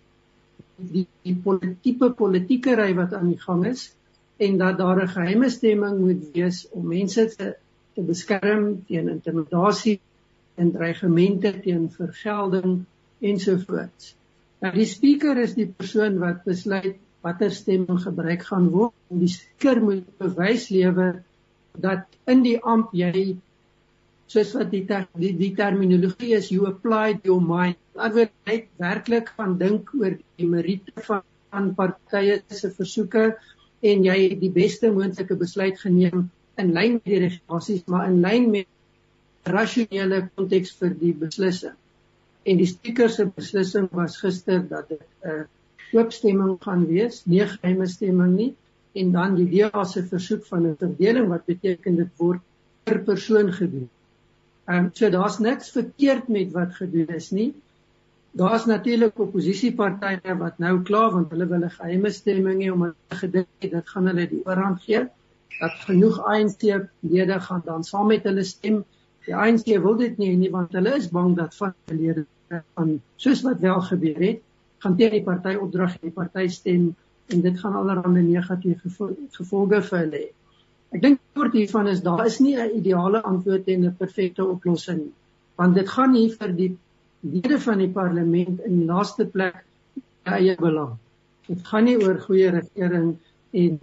[0.80, 3.90] die die politieke politieke ry wat aan die gang is
[4.38, 7.56] en dat daar 'n geheime stemming moet wees om mense te
[7.96, 10.00] te beskerm teen intimidasie
[10.56, 12.86] en dreigemente teen vergelding
[13.20, 14.16] ensovoorts.
[14.60, 19.82] Nou die spreker is die persoon wat besluit watter stemming gebruik gaan word die spreker
[19.84, 21.24] moet bewys lewer
[21.74, 23.36] dat in die amp jy
[24.30, 29.32] soos wat die ter, die, die terminologie is you applied your mind alhoewel jy werklik
[29.38, 33.24] gaan dink oor die meriete van van partye se versoeke
[33.92, 36.28] en jy het die beste moontlike besluit geneem
[36.62, 41.78] in lyn met die regulasies maar in lyn met rasionele konteks vir die beslissing
[42.50, 45.46] en die spreker se beslissing was gister dat dit 'n uh,
[45.92, 48.52] oopstemming gaan wees, nie geheime stemming nie
[49.00, 52.42] en dan die DA se versoek van 'n verdeling wat beteken dit word
[52.84, 53.90] per persoon gedoen.
[54.70, 57.54] Ehm um, so daar's niks verkeerd met wat gedoen is nie.
[58.38, 63.20] Daar's natuurlik oppositiepartye wat nou kla want hulle wil 'n geheime stemming hê om hulle
[63.22, 65.08] gedink het dit gaan hulle die oorhand gee.
[65.60, 68.84] Dat genoeg ANC-lede gaan dan saam met hulle stem.
[69.26, 72.26] Die ANC wil dit nie nie want hulle is bang dat van lede
[72.74, 74.42] van soos wat wel gebeur het
[74.80, 76.90] gaan teen die party opdrag en die party stem
[77.30, 78.78] en dit gaan allerlei negatiewe
[79.32, 80.30] gevolge vir hulle hê.
[80.96, 85.00] Ek dink kort hiervan is daar is nie 'n ideale antwoord en 'n perfekte oplossing
[85.04, 85.16] nie.
[85.56, 86.72] Want dit gaan hier vir die
[87.22, 89.64] lede van die parlement in die laaste plek
[90.24, 90.98] eie belang.
[91.48, 93.18] Dit gaan nie oor goeie regering
[93.52, 93.80] en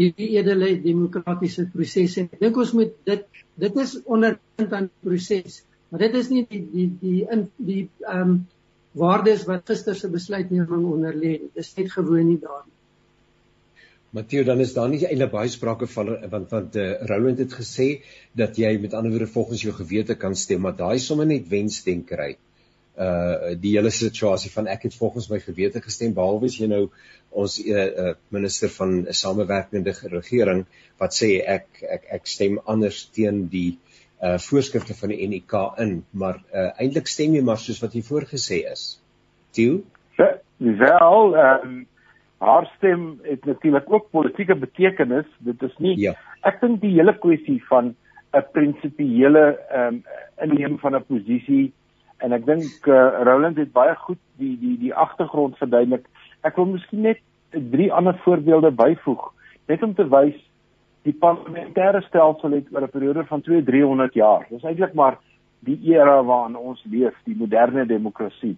[0.00, 2.26] hierdie edele demokratiese prosesse.
[2.32, 3.26] Ek dink ons moet dit
[3.60, 7.82] dit is onderpunt aan die proses, maar dit is nie die die die in die
[8.06, 8.40] ehm um,
[9.00, 11.36] waardes wat gister se besluitneming onder lê.
[11.38, 12.79] Dit is net gewoon nie daar nie.
[14.10, 17.84] Matthieu, dan is daar nie eintlik baie sprake van want want uh, Roland het gesê
[18.34, 22.32] dat jy met ander woorde volgens jou gewete kan stem, maar daai sommer net wensdenkery.
[22.98, 26.80] Uh die hele situasie van ek het volgens my gewete gestem behalwe as jy nou
[27.30, 30.64] ons uh, uh minister van 'n samewerkende regering
[30.98, 33.78] wat sê ek ek ek stem anders teen die
[34.18, 35.54] uh voorskrifte van die NIK
[35.86, 38.98] in, maar uh eintlik stem jy maar soos wat jy voorgesê is.
[39.54, 39.84] Tieu?
[40.18, 41.78] Wel, ehm
[42.40, 45.26] haar stem het natuurlik ook politieke betekenis.
[45.38, 46.14] Dit is nie ja.
[46.48, 47.94] ek dink die hele kwessie van
[48.32, 50.02] 'n prinsipiële ehm um,
[50.40, 51.72] inneem van 'n posisie
[52.18, 56.06] en ek dink uh, Roland het baie goed die die die agtergrond verduidelik.
[56.42, 59.32] Ek wil miskien net drie ander voorbeelde byvoeg
[59.68, 60.36] net om te wys
[61.02, 64.46] die parlementêre stelsel het oor 'n periode van 2-300 jaar.
[64.50, 65.18] Dis eintlik maar
[65.60, 68.56] die era waarin ons leef, die moderne demokrasie.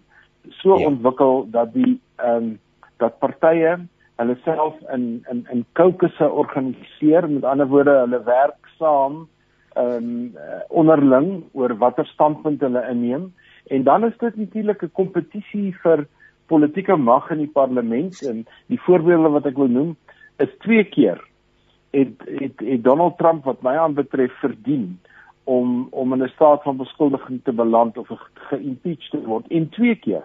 [0.51, 0.87] So ja.
[0.87, 2.59] ontwikkel dat die ehm um,
[3.03, 3.77] dat partye
[4.21, 9.27] hulle self in in in caucusse organiseer, met ander woorde, hulle werk saam
[9.75, 10.33] ehm um,
[10.69, 13.31] onderling oor watter standpunt hulle inneem.
[13.73, 16.07] En dan is dit natuurlik 'n kompetisie vir
[16.47, 18.23] politieke mag in die parlement.
[18.23, 19.97] En die voorbeelde wat ek wil noem
[20.37, 21.21] is twee keer
[21.93, 25.01] het het het Donald Trump wat my aanbetref verdien
[25.45, 29.47] om om in 'n staat van beskuldiging te beland of geïmpeach te word.
[29.49, 30.25] En twee keer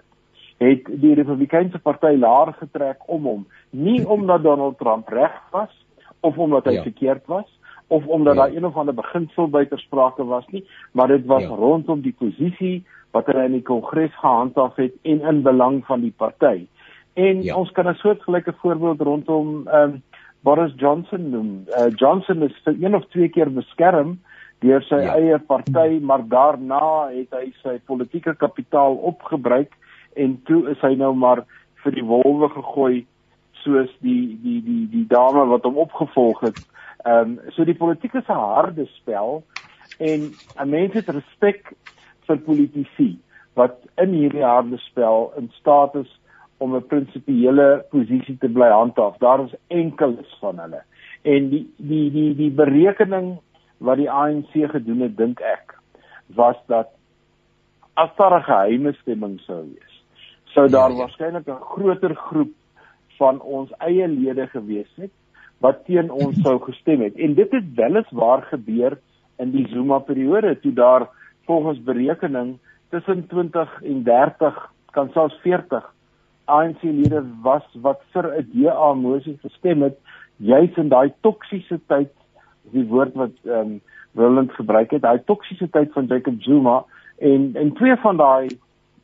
[0.58, 5.72] het die Republikeinse party laer getrek om hom nie omdat Donald Trump reg was
[6.20, 6.82] of omdat hy ja.
[6.82, 7.48] verkeerd was
[7.86, 8.42] of omdat ja.
[8.42, 11.48] daar een of ander beginsel buiter sprake was nie maar dit was ja.
[11.48, 16.14] rondom die posisie wat hy in die kongres gehandhaaf het en in belang van die
[16.16, 16.66] party
[17.14, 17.56] en ja.
[17.56, 20.02] ons kan 'n soortgelyke voorbeeld rondom ehm um,
[20.40, 21.64] Boris Johnson noem.
[21.68, 24.18] Uh, Johnson is vir een of twee keer beskerm
[24.62, 25.14] deur sy ja.
[25.18, 29.74] eie party, maar daarna het hy sy politieke kapitaal opgebruik
[30.24, 31.44] en toe is hy nou maar
[31.84, 33.06] vir die wolwe gegooi
[33.62, 36.60] soos die die die die dame wat hom opgevolg het.
[37.06, 39.42] Ehm um, so die politiek is 'n harde spel
[39.98, 40.30] en
[40.62, 41.72] 'n mens het respek
[42.26, 43.10] vir politici
[43.54, 46.10] wat in hierdie harde spel in staat is
[46.58, 49.18] om 'n prinsipiële posisie te bly handhaaf.
[49.18, 50.82] Daar is enkeles van hulle.
[51.22, 53.38] En die die die die berekening
[53.78, 55.74] wat die ANC gedoen het, dink ek,
[56.26, 56.88] was dat
[57.94, 59.87] as daar 'n geheime stemming sou wees,
[60.54, 61.00] sou daar ja, ja.
[61.02, 62.52] waarskynlik 'n groter groep
[63.18, 65.10] van ons eie lede gewees het
[65.58, 67.14] wat teen ons sou gestem het.
[67.16, 68.98] En dit het weliswaar gebeur
[69.38, 71.08] in die Zuma periode toe daar
[71.46, 72.58] volgens berekening
[72.90, 75.94] tussen 20 en 30 kan selfs 40
[76.44, 79.98] ANC lede was wat vir 'n DA mosie gestem het
[80.36, 82.12] juis in daai toksiese tyd
[82.72, 83.80] die woord wat ehm um,
[84.16, 86.84] Roland gebruik het, daai toksiese tyd van Jacob Zuma
[87.18, 88.48] en en twee van daai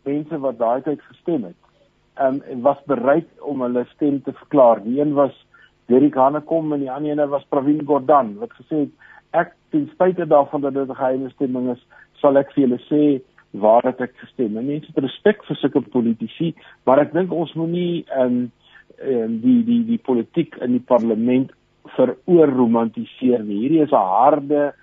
[0.04, 1.58] mense wat daai tyd gestem het,
[2.14, 4.82] ehm um, was bereid om hulle stem te verklaar.
[4.84, 5.34] Die een was
[5.86, 8.92] Derek Hanekom en die ander een was Pravin Gordhan wat gesê het
[9.34, 11.82] ek ten spyte daarvan dat dit 'n geheime stemming is,
[12.22, 14.56] sal ek vir julle sê waar het ek gestem.
[14.56, 16.54] En mense het respek vir sulke politici,
[16.86, 18.52] maar ek dink ons moenie ehm um,
[19.02, 21.52] um, die die die politiek in die parlement
[21.96, 23.60] veroor romantiseer nie.
[23.60, 24.74] Hierdie is 'n harde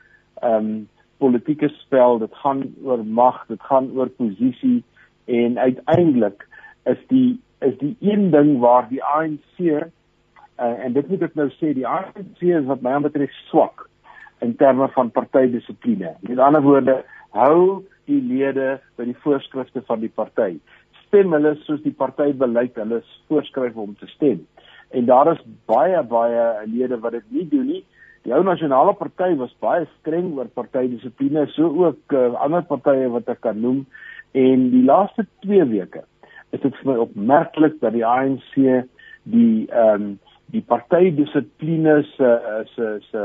[0.42, 2.20] ehm um, politieke spel.
[2.20, 4.84] Dit gaan oor mag, dit gaan oor posisie
[5.26, 6.48] en uiteindelik
[6.90, 9.86] is die is die een ding waar die ANC uh,
[10.58, 13.86] en dit moet ek nou sê die ANC is wat my betref swak
[14.42, 16.16] in terme van partydissipline.
[16.26, 16.96] Met ander woorde,
[17.38, 20.56] hou die lede by die voorskrifte van die party.
[21.06, 24.42] Stem hulle soos die partybeleid hulle voorskryf om te stem.
[24.92, 27.84] En daar is baie baie lede wat dit nie doen nie.
[28.26, 33.30] Die ou nasionale party was baie streng oor partydissipline, so ook uh, ander partye wat
[33.34, 33.86] ek kan noem.
[34.32, 36.04] En die laaste 2 weke
[36.52, 38.58] is dit vir my opmerklik dat die ANC
[39.24, 40.12] die ehm um,
[40.52, 42.30] die partydissipline se
[42.76, 43.24] se se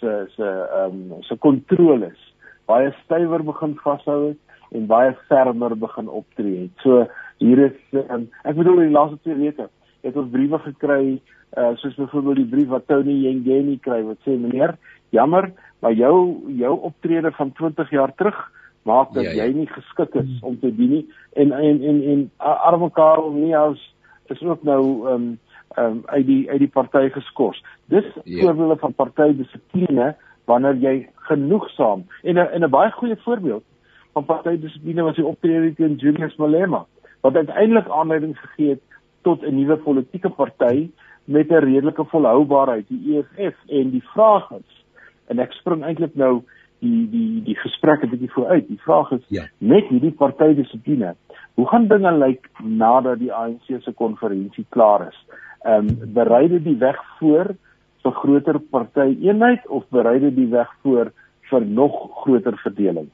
[0.00, 2.20] se se ehm um, se kontroles
[2.68, 4.34] baie stywer begin vashou
[4.70, 6.84] en baie fermer begin optree het.
[6.84, 7.06] So
[7.38, 9.68] hier is um, ek bedoel in die laaste 2 weke
[10.04, 11.18] het ons briewe gekry
[11.56, 14.76] uh, soos byvoorbeeld die brief wat Tony Yengeni kry wat sê meneer
[15.16, 15.50] jammer
[15.80, 16.16] maar jou
[16.60, 18.38] jou optrede van 20 jaar terug
[18.82, 19.44] maak dat ja, ja.
[19.44, 23.94] jy nie geskik is om te dien nie en en en en arme Karel Niehaus
[24.26, 25.38] is ook nou ehm um,
[25.76, 27.64] ehm um, uit die uit die party geskort.
[27.84, 28.42] Dis ja.
[28.42, 33.64] voorbeelde van partydissipline wanneer jy genoegsaam en 'n en 'n baie goeie voorbeeld
[34.12, 36.86] van partydissipline was die optrede teen Julius Malema
[37.20, 38.82] wat uiteindelik aanleiding gegee het
[39.22, 40.90] tot 'n nuwe politieke party
[41.24, 44.84] met 'n redelike volhoubaarheid, die EFF en die vraag is
[45.26, 46.42] en ek spring eintlik nou
[46.80, 48.68] die die die gesprek 'n bietjie vooruit.
[48.68, 49.44] Die vraag is ja.
[49.58, 51.14] met hierdie partydissipline,
[51.54, 55.18] hoe gaan dinge lyk nadat die ANC se konferensie klaar is?
[55.64, 57.54] Ehm um, berei dit die weg voor
[58.02, 61.12] vir groter partyeenheid of berei dit die weg voor
[61.50, 63.08] vir nog groter verdeling?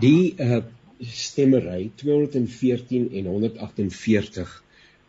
[0.00, 0.62] Die uh
[1.02, 4.50] stemmery 214 en 148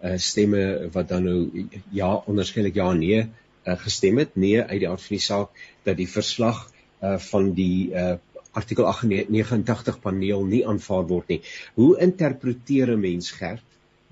[0.03, 3.29] uh stemme wat dan nou ja onderskeidelik ja nee
[3.65, 6.69] uh, gestem het nee uit die aard van die saak dat die verslag
[7.03, 8.15] uh van die uh
[8.53, 11.41] artikel 89 paneel nie aanvaar word nie.
[11.73, 13.63] Hoe interpreteer 'n mens gerd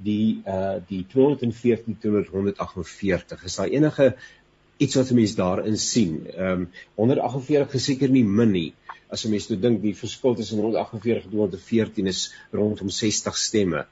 [0.02, 4.16] die uh die 214 248 is daar enige
[4.82, 6.28] iets wat 'n mens daarin sien.
[6.28, 8.74] Ehm um, 148 geseker nie min nie.
[9.10, 13.86] As 'n mens toe dink die verskil tussen 148 en 214 is rondom 60 stemme.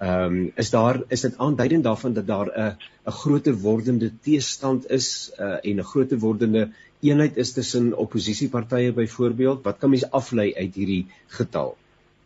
[0.00, 4.90] Ehm um, is daar is dit aanduidend daarvan dat daar 'n 'n groter wordende teestand
[4.90, 9.62] is uh, en 'n groter wordende eenheid is tussen oppositiepartye byvoorbeeld.
[9.62, 11.76] Wat kan mens aflei uit hierdie getal?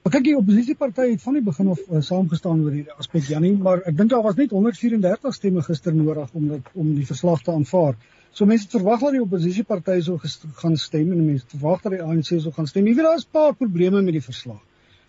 [0.02, 3.56] Maar kyk die oppositiepartye het van die begin af uh, saamgestaan oor hierdie aspek Janie,
[3.56, 7.42] maar ek dink daar was net 134 stemme gister nodig om dit om die verslag
[7.42, 7.96] te aanvaar.
[8.30, 10.20] So mense verwag dat die oppositiepartye sou
[10.62, 12.86] gaan stem en mense verwag dat die ANC sou gaan stem.
[12.86, 14.62] Jy weet daar is 'n paar probleme met die verslag.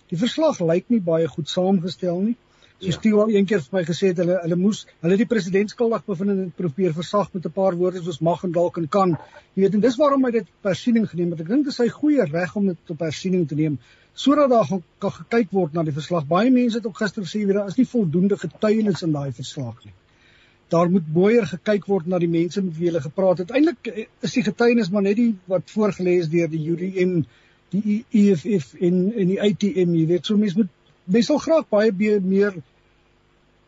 [0.10, 2.36] Die verslag lyk nie baie goed saamgestel nie.
[2.80, 2.92] Ja.
[2.92, 6.32] Stewel een keer vir my gesê het hulle hulle moes hulle die president skuldig bevind
[6.34, 9.18] en probeer versag met 'n paar woorde soos mag en dalk en kan.
[9.54, 11.40] Jy weet en dis waarom hy dit persiening geneem het.
[11.40, 13.80] Ek dink dit is sy goeie reg om dit op persiening te neem
[14.16, 16.28] sodat daar gaan kan gekyk word na die verslag.
[16.28, 19.84] Baie mense het ook gister gesê weer daar is nie voldoende getuienis in daai verslag
[19.86, 19.94] nie.
[20.70, 23.52] Daar moet boeier gekyk word na die mense met wie hulle gepraat het.
[23.52, 27.20] Uiteindelik eh, is die getuienis maar net die wat voorgeles deur die UDM,
[27.76, 30.72] die EFF en en die ATM, jy weet, so mense moet
[31.06, 32.58] mense sal graag baie meer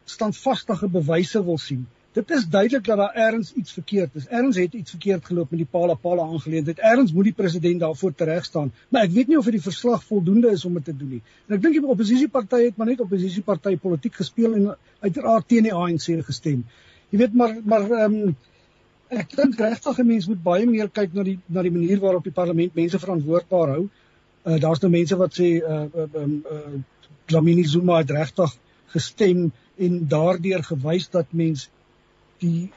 [0.08, 1.86] standvastige bewyse wil sien.
[2.18, 4.28] Dit is duidelik dat daar ergens iets verkeerd is.
[4.28, 6.80] Ergens het iets verkeerd geloop met die Pala Pala aangeleentheid.
[6.80, 8.72] Ergens moet die president daarvoor tereg staan.
[8.90, 11.22] Maar ek weet nie of dit die verslag voldoende is om dit te doen nie.
[11.48, 14.68] En ek dink die oppositiepartye het maar net oppositieparty politiek gespeel en
[15.06, 16.66] uiteraard teen die ANC gestem.
[17.12, 18.36] Jy weet maar maar ehm um,
[19.08, 22.24] ek dink regtig 'n mens moet baie meer kyk na die na die manier waarop
[22.24, 23.84] die parlement mense verantwoordbaar hou.
[24.48, 26.82] Uh daar's nou mense wat sê uh uh, uh, uh,
[27.28, 28.56] Dlamini Zuma het regtig
[28.96, 31.70] gestem en daardeur gewys dat mens
[32.42, 32.70] die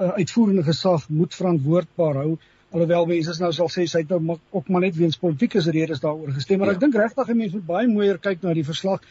[0.00, 2.36] uh, uitvoerende gesag moet verantwoordbaar hou
[2.70, 6.34] alhoewel mense nou sal sê sy het nou ook maar net weens politieke redes daaroor
[6.34, 6.74] gestem maar ja.
[6.74, 9.04] ek dink regtig mense moet baie mooier kyk na die verslag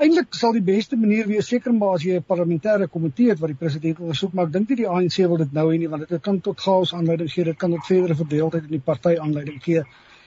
[0.00, 3.50] Eintlik sal die beste manier wees seker maar as jy 'n parlementêre komitee het wat
[3.52, 6.08] die president ondersoek, maar ek dink nie die ANC wil dit nou hê nie want
[6.08, 9.58] dit kan tot chaos aanleiding gee, dit kan tot verdere verdeeldheid in die party aanleiding
[9.66, 9.82] gee.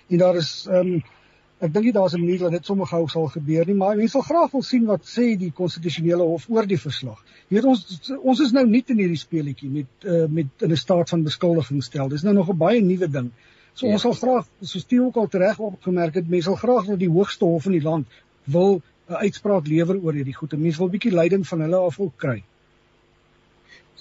[0.09, 1.01] En daar is ehm um,
[1.63, 4.11] ek dink nie daar's 'n manier dat dit sommer gou sal gebeur nie, maar mense
[4.17, 7.23] sal graag wil sien wat sê die konstitusionele hof oor die verslag.
[7.47, 10.77] Jy weet ons ons is nou nie in hierdie speletjie met uh, met in 'n
[10.77, 12.09] staat van beskuldiging stel.
[12.09, 13.31] Dis nou nog 'n baie nuwe ding.
[13.73, 13.93] So ja.
[13.93, 17.09] ons sal graag soos Tieu ook al reg opgemerk het, mense sal graag dat die
[17.09, 18.07] hoogste hof in die land
[18.43, 20.57] wil 'n uitspraak lewer oor hierdie goed.
[20.57, 22.43] Mense wil 'n bietjie leiding van hulle af wil kry.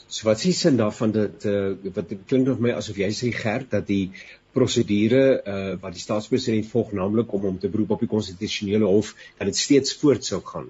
[0.09, 3.71] So wat sê sin daarvan dat uh, wat klink nog my asof jy sê Gert
[3.71, 4.11] dat die
[4.53, 9.15] prosedure uh, wat die staatspresident volg naamlik om hom te beroep op die konstitusionele hof
[9.39, 10.69] dat dit steeds voort sou gaan.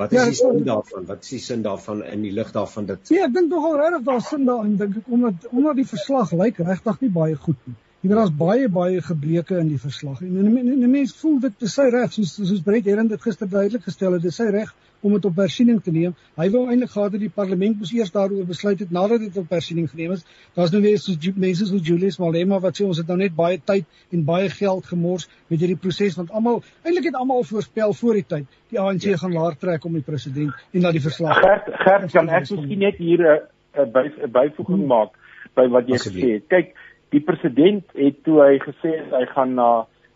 [0.00, 1.04] Wat is ja, die sin daarvan?
[1.06, 4.06] Wat is die sin daarvan in die lig daarvan dat Ja, ek dink nogal regtig
[4.08, 7.76] daar sin daarin dink ek omdat omdat die verslag lyk regtig nie baie goed nie.
[8.00, 10.22] Jy weet daar's baie baie gebreke in die verslag.
[10.24, 13.82] En 'n mens voel dit te sy reg soos soos Brett Herren dit gister duidelik
[13.84, 14.70] gestel het, dis sy reg
[15.02, 16.14] om dit op hersiening te neem.
[16.36, 19.50] Hy wou eintlik gehad het die parlement moes eers daaroor besluit het nadat dit op
[19.50, 20.24] hersiening geneem is.
[20.56, 23.60] Daar's nou weer soos mense soos Julius Malema wat sê ons het nou net baie
[23.64, 28.14] tyd en baie geld gemors met hierdie proses want almal eintlik het almal voorspel voor
[28.14, 29.16] die tyd die ANC ja.
[29.16, 32.78] gaan laer trek om die president en dat die verslag Gert, Gert kan ek miskien
[32.78, 35.12] net hier 'n by, byvoeging maak
[35.54, 36.46] by wat jy gesê het.
[36.48, 36.74] Kyk
[37.14, 39.70] die president het toe hy gesê het hy gaan na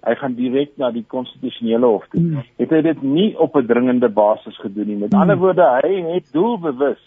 [0.05, 2.21] hy gaan direk na die konstitusionele hof toe.
[2.21, 2.43] Mm.
[2.61, 4.97] Het hy dit nie op 'n dringende basis gedoen nie.
[4.97, 5.21] Met mm.
[5.21, 7.01] ander woorde, hy het doelbewus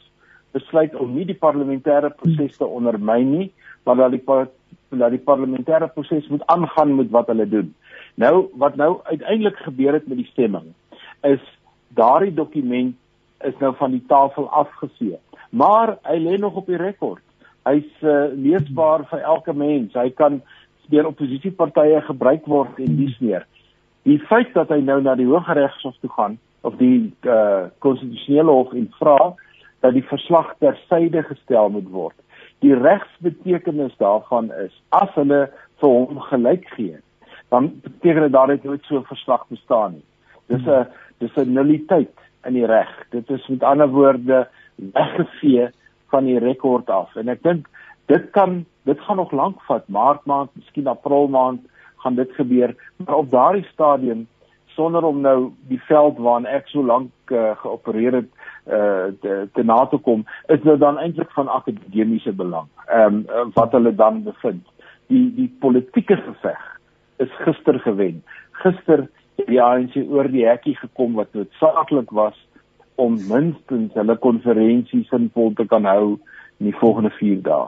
[0.52, 3.52] besluit om nie die parlementêre proses te ondermyn nie,
[3.86, 4.24] maar dat die
[4.90, 7.74] dat die parlementêre proses moet aangaan met wat hulle doen.
[8.16, 10.74] Nou wat nou uiteindelik gebeur het met die stemming
[11.22, 11.44] is
[11.88, 12.96] daardie dokument
[13.46, 15.18] is nou van die tafel afgevee.
[15.50, 17.22] Maar hy lê nog op die rekord
[17.68, 19.94] hy's uh, leesbaar vir elke mens.
[19.94, 20.42] Hy kan
[20.92, 23.46] deur oppositiepartye gebruik word en dis meer.
[24.08, 28.72] Die feit dat hy nou na die Hooggeregshof toe gaan of die uh, konstitusionele hof
[28.76, 29.18] en vra
[29.86, 32.16] dat die verslag tersyde gestel moet word.
[32.66, 35.46] Die regsbetekenis daarvan is as hulle
[35.82, 36.98] vir hom gelyk gee,
[37.54, 40.08] dan beteken dit daar het nooit so 'n verslag bestaan nie.
[40.48, 40.88] Dis 'n
[41.20, 42.90] dis 'n nulliteit in die reg.
[43.12, 45.70] Dit is met ander woorde weggevee
[46.14, 47.16] van die rekord af.
[47.16, 47.68] En ek dink
[48.12, 51.62] dit kan dit gaan nog lank vat, maart maand, miskien april maand
[52.04, 54.28] gaan dit gebeur, maar op daardie stadium
[54.78, 58.32] sonder om nou die veld waarna ek so lank uh, geopereer het
[58.68, 62.68] uh te, te na te kom, is dit dan eintlik van akademiese belang.
[62.86, 64.66] Ehm um, wat hulle dan bevind.
[65.08, 66.66] Die die politieke geveg
[67.24, 68.24] is gister gewen.
[68.64, 69.08] Gister
[69.46, 72.38] die ANC oor die hekkie gekom wat noodsaaklik was
[72.98, 76.18] om minstens hulle konferensie sinvol te kan hou
[76.60, 77.68] in die volgende 4 dae.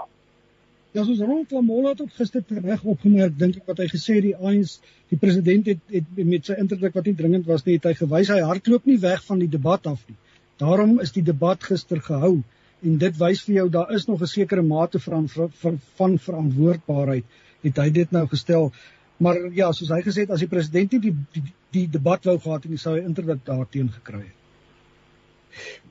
[0.98, 4.38] Ja, soos Ronald Lamola het gister reg opgemerk, dink ek wat hy gesê het die
[4.38, 7.94] ANC, die president het, het met sy indruk wat nie dringend was nie, het hy
[8.00, 10.18] gewys hy hardloop nie weg van die debat af nie.
[10.64, 12.40] Daarom is die debat gister gehou
[12.82, 17.26] en dit wys vir jou daar is nog 'n sekere mate van van, van verantwoordbaarheid
[17.68, 18.72] het hy dit nou gestel.
[19.20, 22.40] Maar ja, soos hy gesê het as die president nie die die, die debat wou
[22.40, 24.39] gehad het, sou hy inderdaad daarteen gekry het.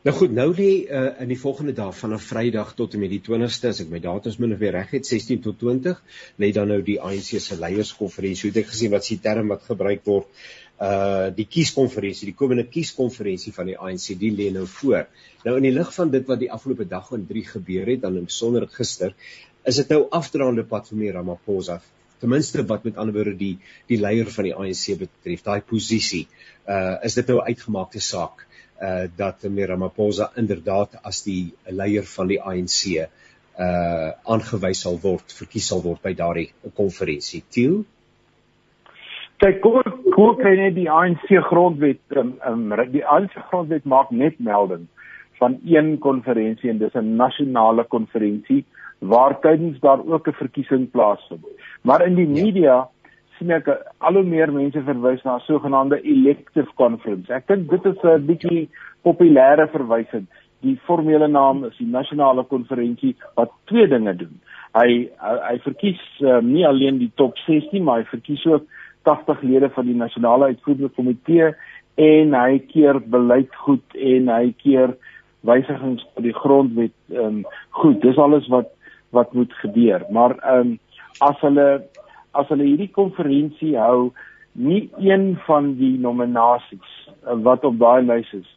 [0.06, 3.10] Nou goed, nou lê uh, in die volgende dag van 'n Vrydag tot en met
[3.10, 5.98] die 20ste, as ek my datums min of meer reg het, 16 tot 20,
[6.38, 8.48] lê dan nou die ANC se leierskonferensie.
[8.48, 10.30] Hoe het ek gesien wat se term wat gebruik word?
[10.78, 15.08] Uh die kieskonferensie, die komende kieskonferensie van die ANC, die lê nou voor.
[15.44, 18.16] Nou in die lig van dit wat die afgelope dag en 3 gebeur het, dan
[18.16, 19.14] in besonder gister,
[19.66, 21.80] is dit nou afdraande pad vir meer Ramaphosa
[22.18, 23.58] ten minste wat met ander woorde die
[23.90, 26.26] die leier van die ANC betref daai posisie
[26.66, 28.47] uh is dit nou uitgemaakte saak
[28.82, 35.32] uh dat Meira Ramaphosa inderdaad as die leier van die ANC uh aangewys sal word,
[35.34, 37.42] verkies sal word by daardie konferensie.
[37.50, 37.84] Tieu
[39.38, 39.82] Kyk, hoe
[40.14, 44.88] hoe kan die ANC grondwet um, um, die ANC grondwet maak net melding
[45.38, 48.64] van een konferensie en dis 'n nasionale konferensie
[48.98, 51.46] waar tydens daar ook 'n verkiesing plaasvind.
[51.82, 52.42] Maar in die ja.
[52.42, 52.88] media ja
[53.38, 57.30] sien ek al hoe meer mense verwys na sogenaamde elective conference.
[57.32, 58.68] Ek dink dit is 'n bietjie
[59.06, 60.26] populêre verwysing.
[60.62, 64.40] Die formele naam is die nasionale konferensie wat twee dinge doen.
[64.74, 68.64] Hy hy, hy verkies um, nie alleen die top 16 maar hy verkies ook
[69.04, 71.54] 80 lede van die nasionale uitvoerende komitee
[71.96, 74.96] en hy keer beleid goed en hy keer
[75.46, 78.02] wysigings tot die grondwet um, goed.
[78.02, 78.74] Dis alles wat
[79.10, 80.04] wat moet gebeur.
[80.10, 80.78] Maar ehm um,
[81.24, 81.82] as hulle
[82.38, 84.10] as hulle hierdie konferensie hou,
[84.58, 86.94] nie een van die nominasies
[87.26, 88.48] eh, wat op daai lys is,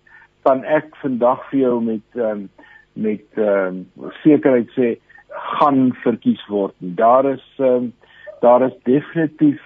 [0.45, 2.47] kan ek vandag vir jou met um,
[2.93, 3.83] met um,
[4.19, 4.95] sekerheid sê
[5.55, 6.73] gaan verkies word.
[6.79, 7.91] Daar is um,
[8.41, 9.61] daar is definitief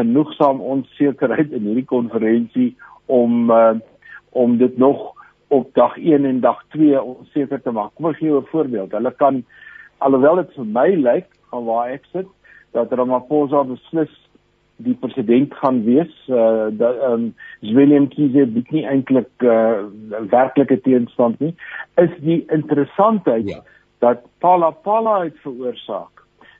[0.00, 2.72] genoegsaam onsekerheid in hierdie konferensie
[3.06, 3.76] om uh,
[4.34, 5.12] om dit nog
[5.54, 7.92] op dag 1 en dag 2 onseker te maak.
[7.94, 8.92] Kom ek gee 'n voorbeeld.
[8.92, 9.44] Hulle kan
[9.98, 12.26] alhoewel dit vir my lyk van waar ek sit
[12.74, 14.12] dat Ramaphosa beslis
[14.82, 16.14] die president gaan wees.
[16.28, 19.86] Uh dat ehm um, Willem Kiese bied nie eintlik uh
[20.30, 21.54] werklike teenstand nie.
[22.00, 23.62] Is die interessantheid ja.
[23.98, 26.14] dat Pala Pala het veroorsaak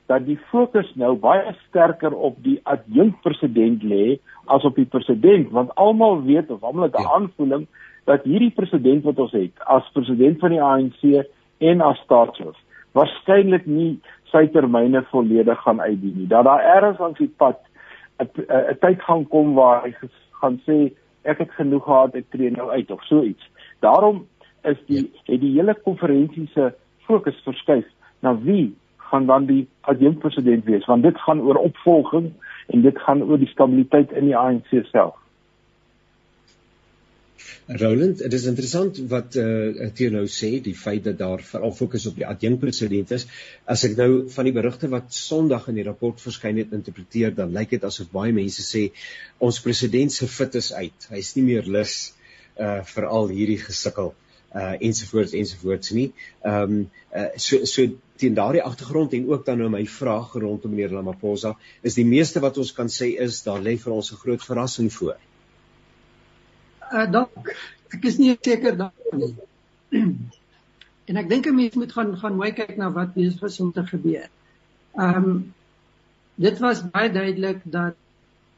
[0.07, 4.19] dat die fokus nou baie sterker op die adjunkt president lê
[4.53, 7.15] as op die president want almal weet of almal het 'n ja.
[7.17, 7.67] aanvoeling
[8.05, 11.27] dat hierdie president wat ons het as president van die ANC
[11.59, 12.57] en as staatshoof
[12.95, 13.99] waarskynlik nie
[14.33, 16.29] sy termyne volledig gaan uitdien nie.
[16.31, 17.61] Dat daar ergens aan die pad
[18.19, 19.95] 'n tyd gaan kom waar hy
[20.41, 20.93] gaan sê
[21.23, 23.51] ek het genoeg gehad ek tree nou uit of so iets.
[23.81, 24.27] Daarom
[24.63, 26.73] is die het die hele konferensie se
[27.07, 27.87] fokus verskuif
[28.21, 32.33] na wie gaan dan die adjunkt president wees want dit gaan oor opvolging
[32.67, 35.15] en dit gaan oor die stabiliteit in die ANC self.
[37.67, 39.45] Roland, dit is interessant wat eh
[39.85, 43.27] uh, Theo nou sê, die feit dat daar veral fokus op die adjunkt president is.
[43.75, 47.57] As ek nou van die berigte wat Sondag in die rapport verskyn het interpreteer, dan
[47.57, 48.85] lyk dit asof baie mense sê
[49.49, 51.09] ons president se fit is uit.
[51.11, 51.97] Hy's nie meer lus
[52.55, 54.15] eh uh, vir al hierdie gesukkel
[54.55, 56.09] eh uh, ensovoorts ensovoorts nie.
[56.45, 56.81] Ehm um,
[57.17, 61.57] uh, so so teen daardie agtergrond en ook dan nou my vraag rondom meneer Ramaphosa,
[61.83, 64.93] is die meeste wat ons kan sê is daar lê vir ons 'n groot verrassing
[64.93, 65.17] voor
[66.93, 67.53] uh, dalk
[67.95, 69.35] ek is nie seker daarvan nie.
[71.09, 73.73] en ek dink 'n mens moet gaan gaan mooi kyk na wat besig is om
[73.73, 74.29] te gebeur.
[74.97, 75.37] Ehm um,
[76.35, 77.95] dit was baie duidelik dat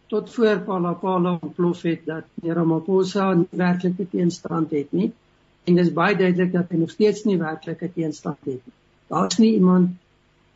[0.07, 5.13] tot voor Palapala ontplof het dat Ramaphosa nie werklike teenstand het nie
[5.67, 8.77] en dis baie duidelik dat hy nog steeds nie werklike teenstand het nie.
[9.11, 9.97] Daar's nie iemand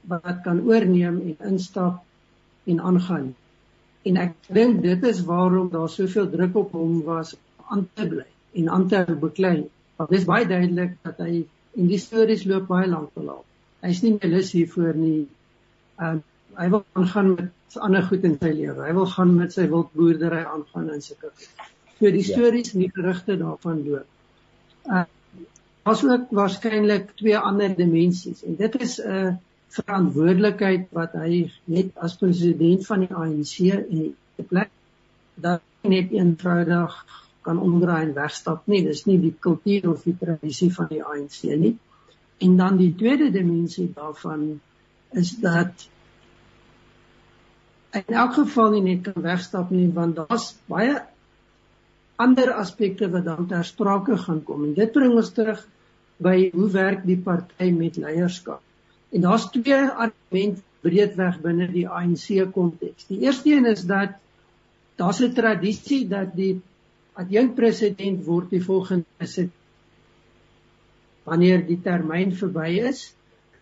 [0.09, 2.03] wat kan oorneem en instap
[2.65, 3.35] en aangaan.
[4.03, 7.35] En ek dink dit is waarom daar soveel druk op hom was
[7.75, 8.27] aan te bly
[8.61, 9.59] en aan te beklei.
[9.97, 11.45] Want dit is baie duidelik dat hy
[11.79, 13.47] en die stories loop baie lank te laat.
[13.87, 15.25] Hy's nie meer lus hiervoor nie.
[16.03, 16.23] Um
[16.59, 18.83] hy wil aangaan met ander goed in sy lewe.
[18.83, 21.31] Hy wil gaan met sy wildboerdery aangaan en sulke.
[22.01, 22.33] So die ja.
[22.33, 24.09] stories en die gerugte daarvan loop.
[24.91, 25.07] Uh
[25.87, 29.31] was ook waarskynlik twee ander dimensies en dit is 'n uh,
[29.75, 34.03] verantwoordelikheid wat hy net as president van die ANC en
[34.37, 34.71] die plek
[35.35, 36.99] dat net eenvoudig
[37.51, 38.85] kan omdraai en wegstap nie.
[38.87, 41.77] Dis nie die kultuur of die tradisie van die ANC nie.
[42.41, 44.61] En dan die tweede dimensie daarvan
[45.19, 45.89] is dat
[47.99, 50.95] in elk geval nie net kan wegstap nie want daar's baie
[52.21, 54.65] ander aspekte wat dan ter sprake gaan kom.
[54.69, 55.61] En dit bring ons terug
[56.23, 58.63] by hoe werk die party met leierskap.
[59.11, 63.09] En daar's twee argumente breedweg binne die ANC konteks.
[63.09, 64.17] Die eerste een is dat
[65.01, 66.61] daar's 'n tradisie dat die
[67.21, 69.57] adjunkt president word die volgende sit
[71.29, 73.11] wanneer die termyn verby is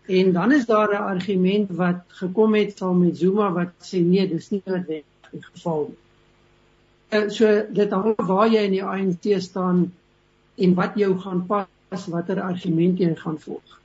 [0.08, 4.28] en dan is daar 'n argument wat gekom het saam met Zuma wat sê nee
[4.28, 5.98] dis nie noodwendig die geval nie.
[7.10, 9.92] Uh, so dit hang waar jy in die ANC staan
[10.56, 13.80] en wat jou gaan pas watter argument jy gaan volg.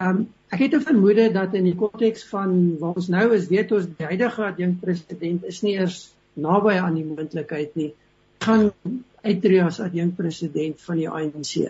[0.00, 3.72] Um ek het 'n vermoede dat in die konteks van waar ons nou is weet
[3.72, 7.94] ons die huidige adjunkt president is nie eers naby aan die moontlikheid nie
[8.46, 8.70] gaan
[9.26, 11.68] uittreë as adjunkt president van die ANC.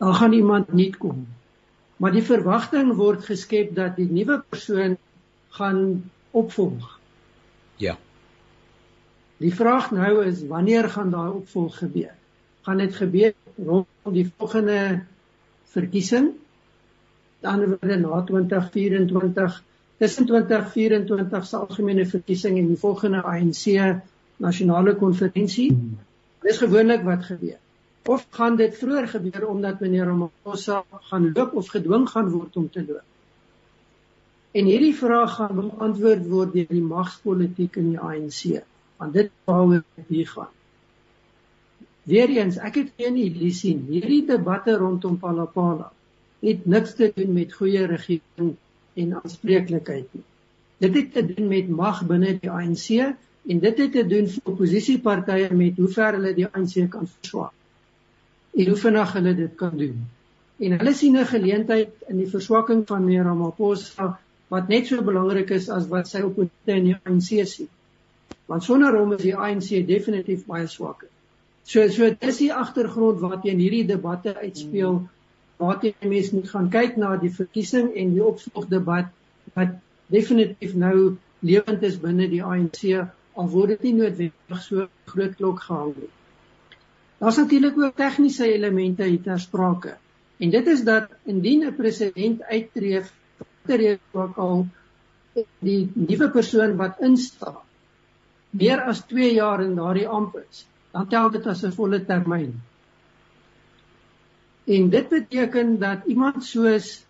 [0.00, 1.26] Daar gaan iemand nuut kom.
[1.96, 4.96] Maar die verwagting word geskep dat die nuwe persoon
[5.56, 5.80] gaan
[6.36, 6.98] opvolg.
[7.80, 7.96] Ja.
[9.40, 12.12] Die vraag nou is wanneer gaan daai opvolg gebeur?
[12.68, 14.80] Gaan dit gebeur rondom die volgende
[15.72, 16.34] verkiesing?
[17.44, 19.62] Dan word na 2024
[19.96, 23.64] tussen 2024 se algemene verkiesing en die volgende ANC
[24.42, 25.70] nasionale konferensie.
[25.72, 25.98] Hmm.
[26.46, 27.58] Dis gewoonlik wat gebeur.
[28.06, 32.70] Of gaan dit vroeër gebeur omdat meneer Ramaphosa gaan loop of gedwing gaan word om
[32.70, 33.04] te loop?
[34.56, 38.62] En hierdie vraag gaan beantwoord word deur die magspolitiek in die ANC,
[38.96, 40.52] want dit waaroor dit hier gaan.
[42.06, 43.98] Weereens, ek het geen illusie nie.
[43.98, 45.90] Hierdie debatte rondom Palapala
[46.46, 48.54] het niks te doen met goeie regering
[48.94, 50.24] en aanspreeklikheid nie.
[50.84, 53.16] Dit het te doen met mag binne die ANC
[53.46, 57.52] en dit het te doen vir oppositiepartye met hoe ver hulle die ANC kan verswak.
[58.56, 60.04] En hoe vinnig hulle dit kan doen.
[60.58, 64.18] En hulle sien 'n geleentheid in die verswakking van meneer Ramaphosa
[64.48, 67.68] wat net so belangrik is as wat sy oppositie in die ANC sien.
[68.46, 71.08] Want sonder hom is die ANC definitief baie swakker.
[71.64, 75.08] So so dis die agtergrond wat in hierdie debatte uitspeel
[75.58, 79.06] waar jy mense moet gaan kyk na die verkiesing en die opvolgdebat
[79.54, 79.68] wat
[80.06, 82.82] definitief nou lewend is binne die ANC
[83.36, 86.12] al word dit nie noodwendig so groot klok gehang nie.
[87.20, 89.96] Daar's natuurlik ook tegniese elemente hier ter sprake.
[90.36, 93.04] En dit is dat indien 'n president uittreë
[93.66, 94.66] ter ook al
[95.60, 97.62] die nuwe persoon wat instaan
[98.56, 102.54] meer as 2 jaar in daardie amp is, dan tel dit as 'n volle termyn.
[104.64, 107.04] En dit beteken dat iemand soos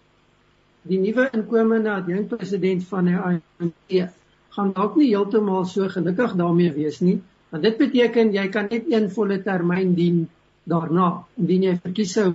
[0.82, 4.10] die nuwe inkomende adjunkpresident van die ANC
[4.56, 7.20] gaan dalk nie heeltemal so gelukkig daarmee wees nie,
[7.52, 10.26] want dit beteken jy kan net een volle termyn dien
[10.72, 12.30] daarna indien jy verkies sou.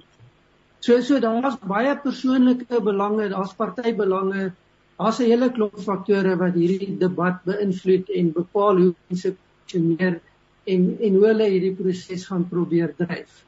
[0.82, 4.52] So so daar's baie persoonlike belange, daar's partybelange,
[4.98, 10.20] daar's 'n hele klomp faktore wat hierdie debat beïnvloed en bepaal hoe mense funksioneer
[10.66, 13.44] en en hoe hulle hierdie proses gaan probeer dryf.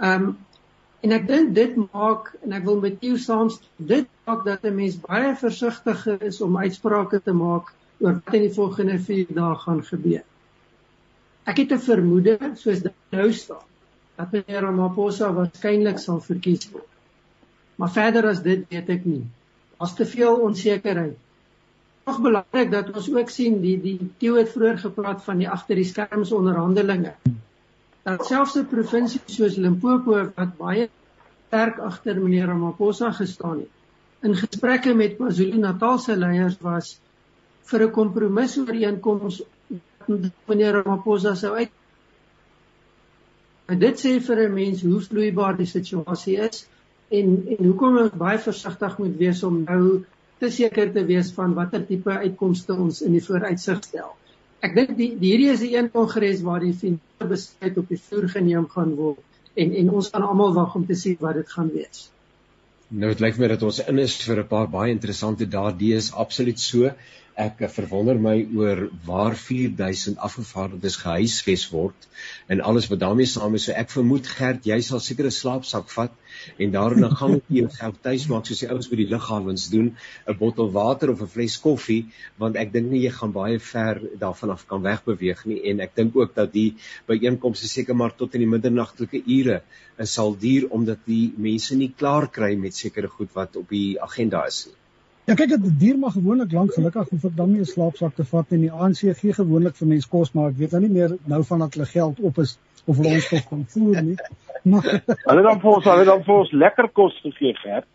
[0.00, 0.38] Ehm um,
[1.00, 4.74] En ek dink dit maak en ek wil met jou saamstem, dit maak dat 'n
[4.76, 9.54] mens baie versigtiger is om uitsprake te maak oor wat in die volgende 4 dae
[9.64, 10.22] gaan gebeur.
[11.44, 13.66] Ek het 'n vermoede soos dit nou staan
[14.16, 16.88] dat meneer Ramaphosa waarskynlik sal verkies word.
[17.76, 19.24] Maar verder as dit weet ek nie.
[19.78, 21.16] Daar's te veel onsekerheid.
[22.06, 25.76] Nog belangrik dat ons ook sien die die Theo het vroeër gepraat van die agter
[25.76, 27.14] die skerms onderhandelinge
[28.02, 30.88] dat selfs 'n provinsie soos Limpopo wat baie
[31.46, 33.72] sterk agter meneer Ramaphosa gestaan het,
[34.22, 36.98] in gesprekke met KwaZulu-Natal se leiers was
[37.70, 39.42] vir 'n kompromis ooreenkoms
[40.46, 41.70] meneer Ramaphosa sou uit
[43.70, 46.66] En dit sê vir 'n mens hoe vloeibaar die situasie is
[47.18, 50.04] en en hoekom ons baie versigtig moet wees om nou
[50.38, 54.16] te seker te wees van watter tipe uitkomste ons in die vooruitsig stel
[54.66, 58.00] ek dink die, die hierdie is die een kongres waar die finale besluit op die
[58.06, 61.54] vloer geneem gaan word en en ons gaan almal wag om te sien wat dit
[61.54, 62.08] gaan wees.
[62.90, 65.72] Nou dit lyk my dat ons in is vir 'n paar baie interessante dae.
[65.72, 66.92] Dit is absoluut so.
[67.40, 72.08] Ek verwonder my oor waar 4000 afgevaardigdes gehuisves word
[72.52, 73.64] en alles wat daarmee saam is.
[73.68, 76.18] So ek vermoed Gert, jy sal seker 'n slaapsak vat
[76.66, 79.88] en daarna gaan ek jou geld tuis maak soos die ouens by die lughawens doen,
[80.28, 82.02] 'n bottel water of 'n fles koffie,
[82.44, 85.94] want ek dink nie jy gaan baie ver daarvan af kan wegbeweeg nie en ek
[85.94, 86.74] dink ook dat die
[87.08, 89.62] byeenkomste seker maar tot in die middernagtelike ure
[90.16, 94.44] sal duur omdat die mense nie klaar kry met sekere goed wat op die agenda
[94.52, 94.79] is nie.
[95.30, 98.24] Ja kyk dit duur maar gewoonlik lank gelukkig hoef ek dan nie 'n slaapsak te
[98.30, 101.12] vat en die ANC gee gewoonlik vir mense kos maar ek weet nou nie meer
[101.32, 104.16] nou van dat hulle geld op is of hulle ons tog kan voer nie.
[104.70, 107.86] Maar hulle dan vir ons hulle dan vir ons lekker kos gegee gehad.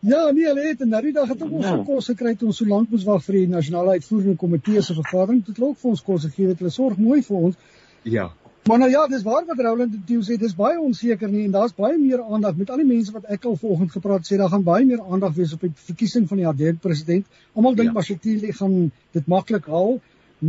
[0.00, 1.76] Ja, nee, hulle het en nou die dag het ons ja.
[1.86, 5.44] kos gekry toe ons so lank moes wag vir die nasionale uitvoerende komitee se vergadering.
[5.46, 6.58] Dit loop vir ons kos gegee het.
[6.58, 7.56] Hulle sorg mooi vir ons.
[8.02, 8.26] Ja.
[8.70, 11.54] Maar nou ja, dis waar wat Roland en Theo sê, dis baie onseker nie en
[11.56, 14.52] daar's baie meer aandag met al die mense wat ek al vanoggend gepraat sê, daar
[14.52, 17.26] gaan baie meer aandag wees op die verkiesing van die adjunkt president.
[17.58, 17.96] Almal dink ja.
[17.96, 18.76] Mashatile gaan
[19.18, 19.98] dit maklik haal,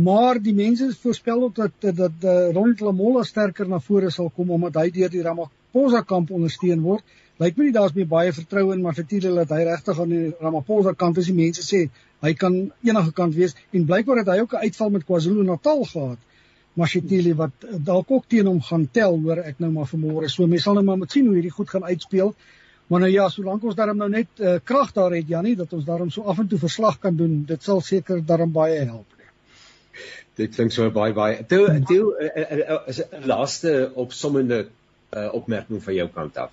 [0.06, 4.30] maar die mense voorspel ook dat dat, dat uh, Ronald Lamola sterker na vore sal
[4.30, 7.02] kom omdat hy deur die Ramaphosa kamp ondersteun word.
[7.42, 10.94] Lyk my nie daar's meer baie vertroue in Mashatile dat hy regtig aan die Ramaphosa
[10.94, 11.32] kant is.
[11.32, 11.88] Die mense sê
[12.22, 16.28] hy kan enige kant wees en blykbaar het hy ook 'n uitval met KwaZulu-Natal gehad.
[16.74, 20.30] Mashitile wat eh, dalk ook teen hom gaan tel hoor ek nou maar vanmôre.
[20.32, 22.34] So mense sal nou maar moet sien hoe hierdie goed gaan uitspeel.
[22.86, 25.84] Maar nou ja, solank ons daarom nou net uh, krag daar het Janie dat ons
[25.84, 29.06] daarom so af en toe verslag kan doen, dit sal seker daarom baie help.
[30.36, 31.44] Dit klink so baie baie.
[31.48, 32.02] Toe toe
[32.88, 36.52] is 'n laaste opsommende uh, opmerking van jou kant af.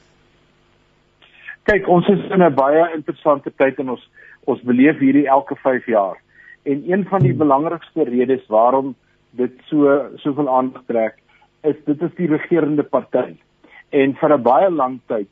[1.64, 4.10] Kyk, ons is in 'n baie interessante tyd en ons
[4.44, 6.18] ons beleef hierdie elke 5 jaar.
[6.64, 8.96] En een van die belangrikste redes waarom
[9.32, 11.20] dit so soveel aandag trek
[11.64, 13.36] is dit is die regerende party.
[13.90, 15.30] En vir 'n baie lang tyd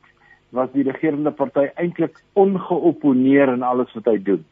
[0.52, 4.46] was die regerende party eintlik ongeopponeer in alles wat hy doen.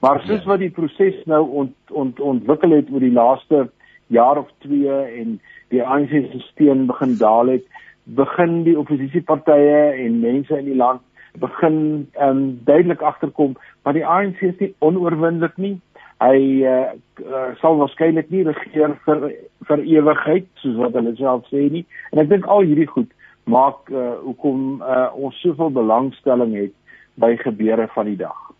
[0.00, 0.48] Maar soos ja.
[0.48, 3.70] wat die proses nou ont, ont, ontwikkel het oor die laaste
[4.06, 4.88] jaar of 2
[5.20, 7.64] en die ANC se steun begin daal het,
[8.04, 11.00] begin die oppositiepartye en mense in die land
[11.38, 15.76] begin um, duidelik agterkom maar die ANC is nie onoorwinnelik nie
[16.22, 16.92] hy uh,
[17.24, 19.26] uh, sal waarskynlik nie regeer vir
[19.68, 23.10] vir ewigheid soos wat hulle self sê nie en ek dink al hierdie goed
[23.56, 26.74] maak uh, hoekom uh, ons soveel belangstelling het
[27.22, 28.52] by gebeure van die dag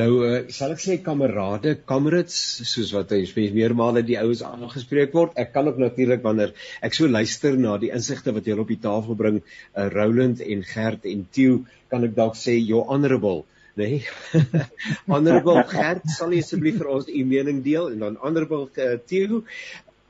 [0.00, 2.36] Nou uh, sal ek sê kamerade, kamerads
[2.68, 5.32] soos wat hy meermale die oues aangespreek word.
[5.40, 6.52] Ek kan ook natuurlik wanneer
[6.84, 10.66] ek so luister na die insigte wat julle op die tafel bring, uh, Roland en
[10.74, 13.44] Gert en Tieu, kan ek dalk sê your honorable
[13.80, 13.88] nê?
[13.88, 14.66] Nee.
[15.12, 19.42] Honorable Gert, sal jy asseblief vir ons u mening deel en dan Honorable uh, Theo,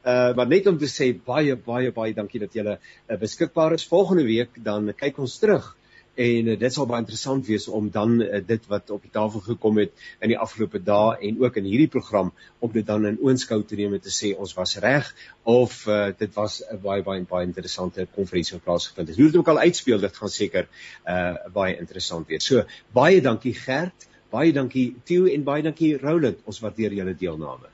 [0.05, 3.87] Uh maar net om te sê baie baie baie dankie dat julle uh, beskikbaar is.
[3.89, 5.71] Volgende week dan kyk ons terug
[6.15, 9.43] en uh, dit sal baie interessant wees om dan uh, dit wat op die tafel
[9.45, 13.19] gekom het in die afgelope dae en ook in hierdie program om dit dan in
[13.19, 15.11] oënskou te neem en te sê ons was reg
[15.43, 19.17] of uh, dit was 'n baie baie baie interessante konferensie wat plaasgevind het.
[19.17, 20.69] Hoe dit ook al uitspeel, dit gaan seker
[21.07, 22.45] uh baie interessant wees.
[22.45, 26.39] So baie dankie Gert, baie dankie Theo en baie dankie Roland.
[26.45, 27.69] Ons waardeer julle deelname.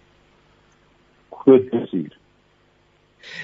[1.31, 2.20] Groot plesier.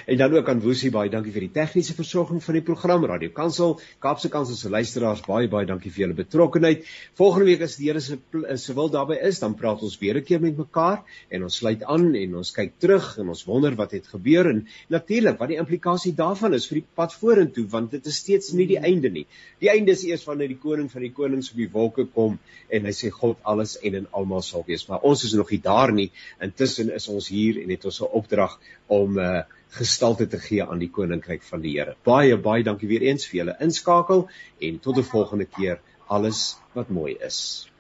[0.07, 3.31] En dan ook aan Woesie baie dankie vir die tegniese versorging van die program Radio
[3.35, 3.77] Kansel.
[4.03, 6.85] Kaapse Kansel se luisteraars baie baie dankie vir julle betrokkenheid.
[7.19, 8.19] Volgende week as die Here se
[8.57, 11.83] se wil daarbey is, dan praat ons weer 'n keer met mekaar en ons sluit
[11.85, 15.59] aan en ons kyk terug en ons wonder wat het gebeur en natuurlik wat die
[15.59, 19.27] implikasie daarvan is vir die pad vorentoe want dit is steeds nie die einde nie.
[19.61, 22.39] Die einde is eers wanneer die koning van die konings op die wolke kom
[22.71, 24.87] en hy sê God alles en in almal sal wees.
[24.89, 26.11] Maar ons is nog nie daar nie.
[26.43, 30.79] Intussen is ons hier en het ons 'n opdrag om uh, gestalte te gee aan
[30.79, 31.97] die koninkryk van die Here.
[32.05, 34.29] Baie baie dankie weer eens vir julle inskakel
[34.61, 35.81] en tot 'n volgende keer.
[36.07, 37.71] Alles wat mooi is.